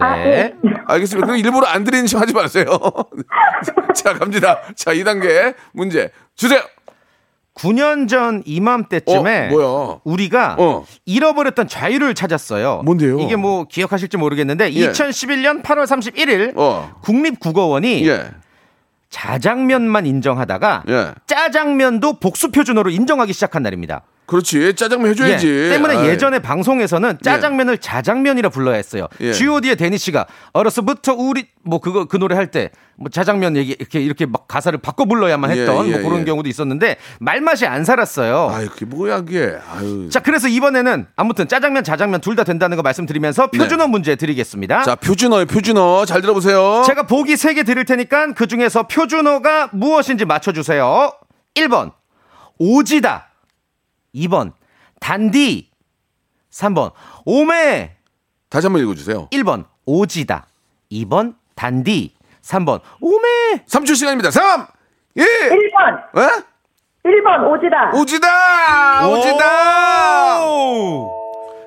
[0.00, 0.54] 아, 네.
[0.86, 1.24] 알겠습니다.
[1.24, 2.66] 그럼 일부러 안 드리는 척 하지 마세요.
[3.94, 4.60] 자 갑니다.
[4.74, 6.60] 자 2단계 문제 주세요.
[7.54, 10.00] 9년 전 이맘때쯤에 어, 뭐야?
[10.02, 10.84] 우리가 어.
[11.06, 12.82] 잃어버렸던 자유를 찾았어요.
[12.84, 13.20] 뭔데요?
[13.20, 14.90] 이게 뭐 기억하실지 모르겠는데 예.
[14.90, 16.92] 2011년 8월 31일 어.
[17.02, 18.32] 국립국어원이 예.
[19.10, 21.14] 자장면만 인정하다가 예.
[21.28, 24.02] 짜장면도 복수 표준어로 인정하기 시작한 날입니다.
[24.26, 25.46] 그렇지 짜장면 해줘야지.
[25.48, 26.08] 예, 때문에 아이.
[26.08, 29.06] 예전에 방송에서는 짜장면을 자장면이라 불러야 했어요.
[29.20, 29.32] 예.
[29.32, 34.00] G.O.D의 데니 씨가 어려서부터 우리 뭐 그거 그 노래 할 때 뭐 자장면 얘기 이렇게
[34.00, 36.24] 이렇게 막 가사를 바꿔 불러야만 예, 했던 예, 뭐 그런 예.
[36.24, 38.50] 경우도 있었는데 말맛이 안 살았어요.
[38.52, 39.56] 아이 그게 뭐야 그게.
[39.74, 40.08] 아유.
[40.10, 44.78] 자, 그래서 이번에는 아무튼 짜장면, 자장면 둘 다 된다는 거 말씀드리면서 표준어 문제 드리겠습니다.
[44.78, 44.84] 네.
[44.84, 46.84] 자 표준어요 표준어 잘 들어보세요.
[46.86, 51.12] 제가 보기 세 개 드릴 테니까 그 중에서 표준어가 무엇인지 맞춰주세요.
[51.56, 51.90] 1번,
[52.58, 53.28] 오지다.
[54.14, 54.52] 2번,
[55.00, 55.70] 단디.
[56.50, 56.92] 3번,
[57.24, 57.96] 오메.
[58.48, 59.28] 다시 한번 읽어주세요.
[59.30, 60.46] 1번, 오지다.
[60.92, 62.14] 2번, 단디.
[62.42, 63.64] 3번, 오메.
[63.68, 64.30] 3초 시간입니다.
[64.30, 64.66] 3,
[65.16, 66.20] 2, 1번.
[66.22, 66.44] 에?
[67.04, 67.90] 1번 오지다.
[67.94, 69.08] 오지다!
[69.08, 70.46] 오지다!
[70.46, 71.10] 오!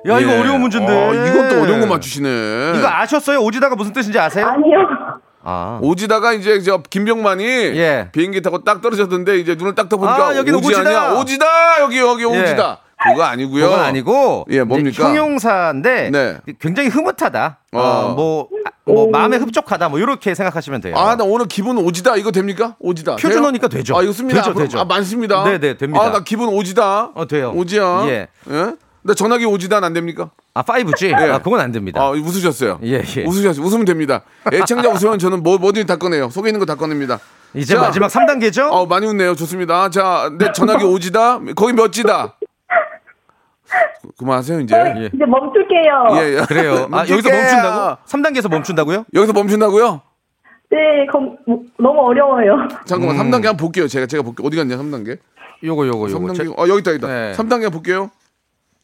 [0.08, 0.40] 야, 이거 예.
[0.40, 0.92] 어려운 문제인데.
[0.92, 2.72] 어, 이건 또 어려운 거 맞추시네.
[2.78, 3.38] 이거 아셨어요?
[3.40, 4.46] 오지다가 무슨 뜻인지 아세요?
[4.46, 5.20] 아니요.
[5.50, 5.78] 아.
[5.82, 8.10] 오지다가 이제 저 김병만이 예.
[8.12, 10.80] 비행기 타고 딱 떨어졌는데 이제 눈을 딱 떠보니까 아, 여기는 오지 오지다.
[10.80, 11.20] 아니야?
[11.20, 12.80] 오지다 여기 여기 오지다.
[13.00, 13.64] 그거 아니고요.
[13.64, 15.08] 그건 아니고 예, 뭡니까?
[15.08, 16.36] 형용사인데 네.
[16.60, 17.58] 굉장히 흐뭇하다.
[17.72, 18.14] 어, 어.
[18.14, 19.88] 뭐, 아, 뭐 마음에 흡족하다.
[19.88, 20.96] 뭐 이렇게 생각하시면 돼요.
[20.96, 22.16] 아, 나 오늘 기분 오지다.
[22.16, 22.74] 이거 됩니까?
[22.80, 23.16] 오지다.
[23.16, 23.80] 표준어니까 돼요?
[23.80, 23.96] 되죠.
[23.96, 24.42] 아, 이거 씁니다.
[24.42, 24.80] 되죠, 그럼, 되죠.
[24.80, 25.44] 아, 많습니다.
[25.44, 26.04] 네, 네, 됩니다.
[26.04, 27.12] 아, 나 기분 오지다.
[27.14, 27.52] 어, 돼요.
[27.54, 28.04] 오지야.
[28.08, 28.28] 예.
[28.50, 28.72] 예?
[29.02, 30.30] 나 전화기 오지다 안 됩니까?
[30.54, 31.10] 아, 5G?
[31.10, 31.30] 예.
[31.30, 32.00] 아, 그건 안 됩니다.
[32.00, 32.80] 아, 웃으셨어요.
[32.84, 33.24] 예, 예.
[33.24, 33.64] 웃으셨어요.
[33.64, 34.22] 웃으면 됩니다.
[34.52, 36.28] 애청자 웃으면 저는 뭐, 뭐든지 다 꺼내요.
[36.30, 37.18] 속에 있는 거 다 꺼냅니다.
[37.54, 38.70] 이제 자, 마지막 3단계죠?
[38.70, 39.34] 어, 많이 웃네요.
[39.36, 39.88] 좋습니다.
[39.90, 41.40] 자, 내 전화기 오지다.
[41.56, 42.36] 거기 몇 지다?
[44.02, 44.74] 그- 그만하세요, 이제.
[44.76, 45.10] 예.
[45.12, 46.06] 이제 멈출게요.
[46.16, 46.44] 예, 예.
[46.46, 46.88] 그래요.
[46.92, 47.28] 아, 여기서.
[47.30, 47.96] 멈춘다고?
[48.06, 49.04] 3단계에서 멈춘다고요?
[49.14, 50.00] 여기서 멈춘다고요?
[50.70, 50.76] 네,
[51.10, 51.36] 검,
[51.78, 52.68] 너무 어려워요.
[52.84, 53.22] 잠깐만, 음.
[53.30, 53.88] 3단계 한번 볼게요.
[53.88, 54.46] 제가, 제가 볼게요.
[54.46, 55.18] 어디 갔냐, 3단계?
[55.64, 56.18] 요거, 요거, 요거.
[56.32, 56.36] 3단계.
[56.36, 57.06] 제- 어, 여기 있다, 여기 있다.
[57.08, 57.32] 네.
[57.36, 58.10] 3단계 볼게요.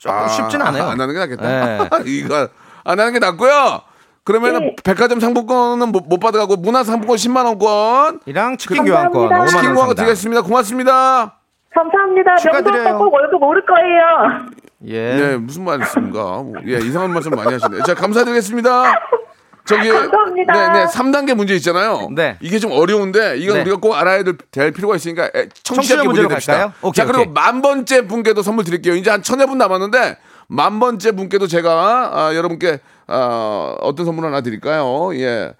[0.05, 0.85] 조금 쉽진 않아요.
[0.85, 1.43] 안 하는 게 낫겠다.
[1.43, 1.89] 네.
[2.05, 2.49] 이거
[2.85, 3.81] 안 하는 게 낫고요.
[4.23, 4.77] 그러면은 네.
[4.85, 9.11] 백화점 상품권은 못, 못 받아가고 문화 상품권 10만 원권 이랑 치킨 감사합니다.
[9.11, 9.95] 교환권 5만 원 치킨 상당.
[9.95, 10.43] 드리겠습니다.
[10.43, 11.39] 고맙습니다.
[11.75, 12.37] 감사합니다.
[12.37, 12.99] 축하드려요.
[12.99, 14.49] 꼭 월급 오를 거예요.
[14.87, 15.17] 예.
[15.17, 16.21] 네, 무슨 말씀인가?
[16.43, 17.83] 뭐, 예, 이상한 말씀 많이 하시네요.
[17.83, 18.95] 자, 감사드리겠습니다.
[19.67, 20.73] 저기 감사합니다.
[20.73, 22.09] 네, 네, 3단계 문제 있잖아요.
[22.15, 22.37] 네.
[22.41, 23.61] 이게 좀 어려운데 이건 네.
[23.63, 26.23] 우리가 꼭 알아야 될, 될 필요가 있으니까 에, 청취자 청취자 문제.
[26.27, 26.73] 갈까요?
[26.83, 27.33] 오케이, 자, 그리고 오케이.
[27.33, 28.95] 만 번째 분께도 선물 드릴게요.
[28.95, 34.43] 이제 한 천여 분 남았는데 만 번째 분께도 제가 아, 여러분께 아, 어떤 선물 하나
[34.43, 35.11] 드릴까요?
[35.17, 35.55] 예.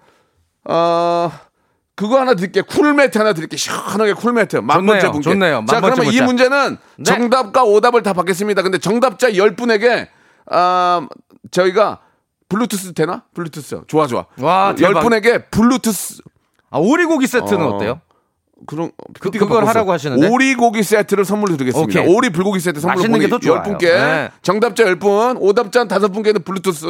[0.65, 1.31] 어,
[1.95, 2.63] 그거 하나 드릴게요.
[2.65, 3.57] 쿨매트 하나 드릴게요.
[3.57, 4.57] 시원하게 쿨매트.
[4.57, 5.29] 만 좋네요, 번째 분께.
[5.31, 5.55] 좋네요.
[5.61, 6.25] 만 자, 번째 그러면 이 문자.
[6.25, 7.03] 문제는 네.
[7.03, 8.61] 정답과 오답을 다 받겠습니다.
[8.61, 10.07] 근데 정답자 10분에게
[10.51, 11.07] 아,
[11.51, 11.99] 저희가
[12.49, 13.23] 블루투스 되나?
[13.33, 13.81] 블루투스.
[13.87, 14.25] 좋아, 좋아.
[14.39, 15.01] 와, 열 대박.
[15.01, 16.21] 분에게 블루투스.
[16.69, 17.75] 아, 오리고기 세트는 어.
[17.75, 17.79] 어.
[17.79, 18.01] 때요
[18.67, 19.69] 그런 그- PD가 그걸 바꿨어.
[19.69, 20.29] 하라고 하시는데?
[20.29, 22.01] 오리 고기 세트를 선물로 드리겠습니다.
[22.01, 22.13] 오케이.
[22.15, 23.63] 오리 불고기 세트 선물로 맛있는 게 보내- 더 좋아요.
[23.63, 24.31] 10분께 네.
[24.41, 26.85] 정답자 10분, 오답자 5분께는 블루투스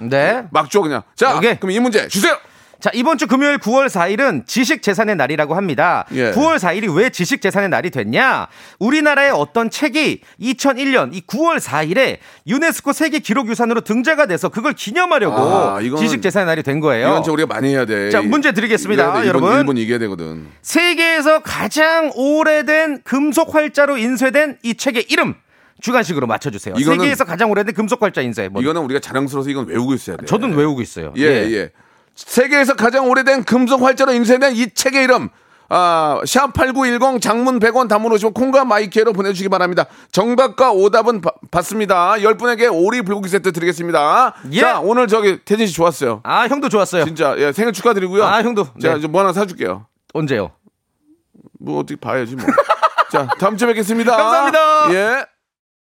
[0.00, 0.46] 네.
[0.52, 1.02] 막 줘 그냥.
[1.16, 1.56] 자, 오케이.
[1.58, 2.36] 그럼 이 문제 주세요.
[2.80, 6.06] 자, 이번 주 금요일 9월 4일은 지식재산의 날이라고 합니다.
[6.12, 6.30] 예.
[6.30, 8.46] 9월 4일이 왜 지식재산의 날이 됐냐?
[8.78, 15.80] 우리나라의 어떤 책이 2001년 이 9월 4일에 유네스코 세계 기록유산으로 등재가 돼서 그걸 기념하려고 아,
[15.80, 17.08] 지식재산의 날이 된 거예요.
[17.08, 18.10] 이건 저 우리가 많이 해야 돼.
[18.10, 19.26] 자, 문제 드리겠습니다, 돼.
[19.26, 19.58] 일본, 여러분.
[19.58, 20.46] 일본 이겨야 되거든.
[20.62, 25.34] 세계에서 가장 오래된 금속 활자로 인쇄된 이 책의 이름
[25.80, 26.76] 주관식으로 맞춰주세요.
[26.76, 28.46] 이거는- 세계에서 가장 오래된 금속 활자 인쇄.
[28.48, 30.26] 뭐, 이거는 우리가 자랑스러워서 이건 외우고 있어야 돼.
[30.26, 31.12] 저도 외우고 있어요.
[31.16, 31.70] 예, 예.
[32.26, 35.28] 세계에서 가장 오래된 금속 활자로 인쇄된 이 책의 이름.
[35.70, 39.84] 아, 샵8910 장문 100원 담문 오시면 콩과 마이케로 보내주시기 바랍니다.
[40.12, 42.12] 정답과 오답은 바- 받습니다.
[42.14, 44.34] 10분에게 오리 불고기 세트 드리겠습니다.
[44.52, 44.60] 예.
[44.60, 46.20] 자, 오늘 저기 태진 씨 좋았어요.
[46.24, 47.04] 아, 형도 좋았어요.
[47.04, 48.24] 진짜, 예, 생일 축하드리고요.
[48.24, 48.66] 아, 형도.
[48.80, 49.00] 제가 네.
[49.02, 49.86] 좀뭐 하나 사줄게요.
[50.14, 50.52] 언제요?
[51.60, 52.46] 뭐 어떻게 봐야지 뭐.
[53.12, 54.16] 자, 다음 주에 뵙겠습니다.
[54.16, 54.94] 감사합니다.
[54.94, 55.26] 예.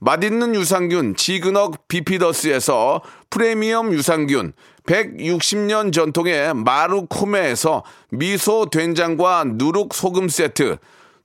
[0.00, 4.54] 맛있는 유산균 지그넉 비피더스에서 프리미엄 유산균,
[4.86, 10.78] 160년 전통의 마루코메에서 미소 된장과 누룩 소금 세트,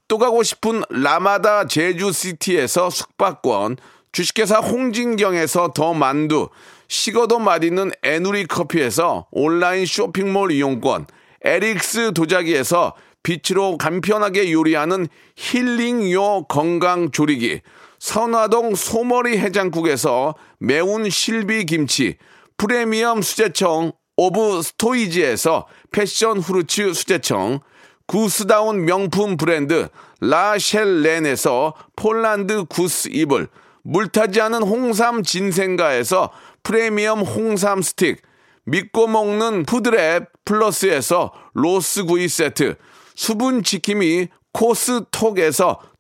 [0.10, 3.78] 또 가고 싶은 라마다 제주시티에서 숙박권,
[4.12, 6.50] 주식회사 홍진경에서 더 만두,
[6.90, 11.08] 식어도 맛있는 에누리 커피에서 온라인 쇼핑몰 이용권,
[11.44, 15.08] 에릭스 도자기에서 빛으로 간편하게 요리하는
[15.38, 17.62] 힐링요 건강 조리기,
[18.00, 22.18] 선화동 소머리 해장국에서 매운 실비 김치,
[22.58, 27.60] 프리미엄 수제청 오브 스토이지에서 passion fruits 수제청,
[28.08, 29.90] 구스다운 명품 브랜드
[30.22, 33.50] 라셸렌에서 폴란드 구스 이불,
[33.84, 36.32] 물타지 않은 홍삼 진생가에서
[36.64, 38.22] 프리미엄 홍삼 스틱,
[38.66, 42.76] 믿고 먹는 푸드랩 플러스에서 로스 구이 세트,
[43.16, 45.80] 수분 지킴이 코스톡에서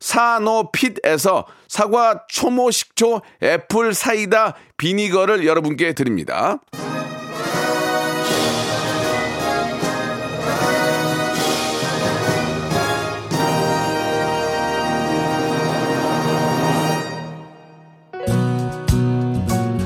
[0.00, 6.58] 사노핏에서 사과 초모 식초 애플 사이다 비니거를 여러분께 드립니다.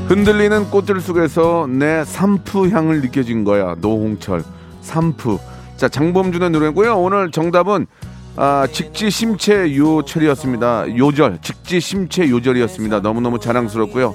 [0.08, 3.74] 흔들리는 꽃들 속에서 내 삼프 향을 느껴진 거야.
[3.78, 4.42] 노홍철
[4.80, 5.36] 삼프.
[5.76, 6.98] 자 장범준의 노래고요.
[6.98, 7.86] 오늘 정답은
[8.40, 10.96] 아, 직지 심체 요철이었습니다.
[10.96, 13.00] 요절 직지 심체 요절이었습니다.
[13.00, 14.14] 너무너무 자랑스럽고요.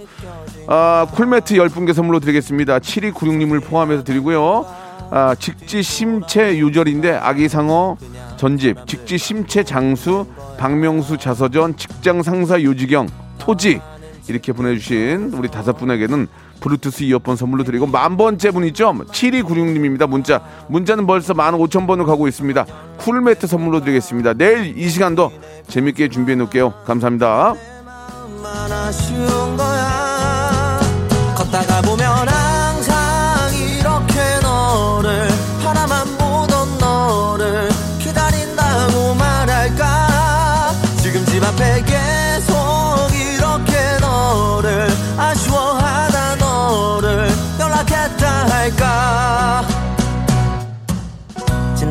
[0.67, 2.79] 아, 쿨매트 10분께 선물로 드리겠습니다.
[2.79, 4.65] 7296님을 포함해서 드리고요.
[5.11, 7.97] 아, 직지 심체 요절인데 아기상어
[8.37, 10.25] 전집, 직지 심체 장수,
[10.57, 13.09] 박명수 자서전, 직장 상사 요지경,
[13.39, 13.81] 토지
[14.29, 16.27] 이렇게 보내주신 우리 다섯 분에게는
[16.63, 20.07] 블루투스 이어폰 선물로 드리고 만 번째 분이죠 7296님입니다.
[20.07, 20.41] 문자.
[20.69, 22.65] 문자는 벌써 만 오천 번을 가고 있습니다.
[22.97, 24.33] 쿨매트 선물로 드리겠습니다.
[24.33, 25.31] 내일 이 시간도
[25.67, 26.73] 재밌게 준비해 놓을게요.
[26.85, 27.53] 감사합니다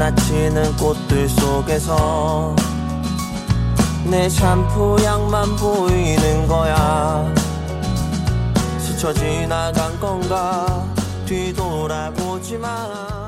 [0.03, 2.57] 지나치는 꽃들 속에서
[4.05, 7.33] 내 샴푸 향만 보이는 거야.
[8.81, 10.85] 스쳐 지나간 건가
[11.25, 13.22] 뒤돌아보지 마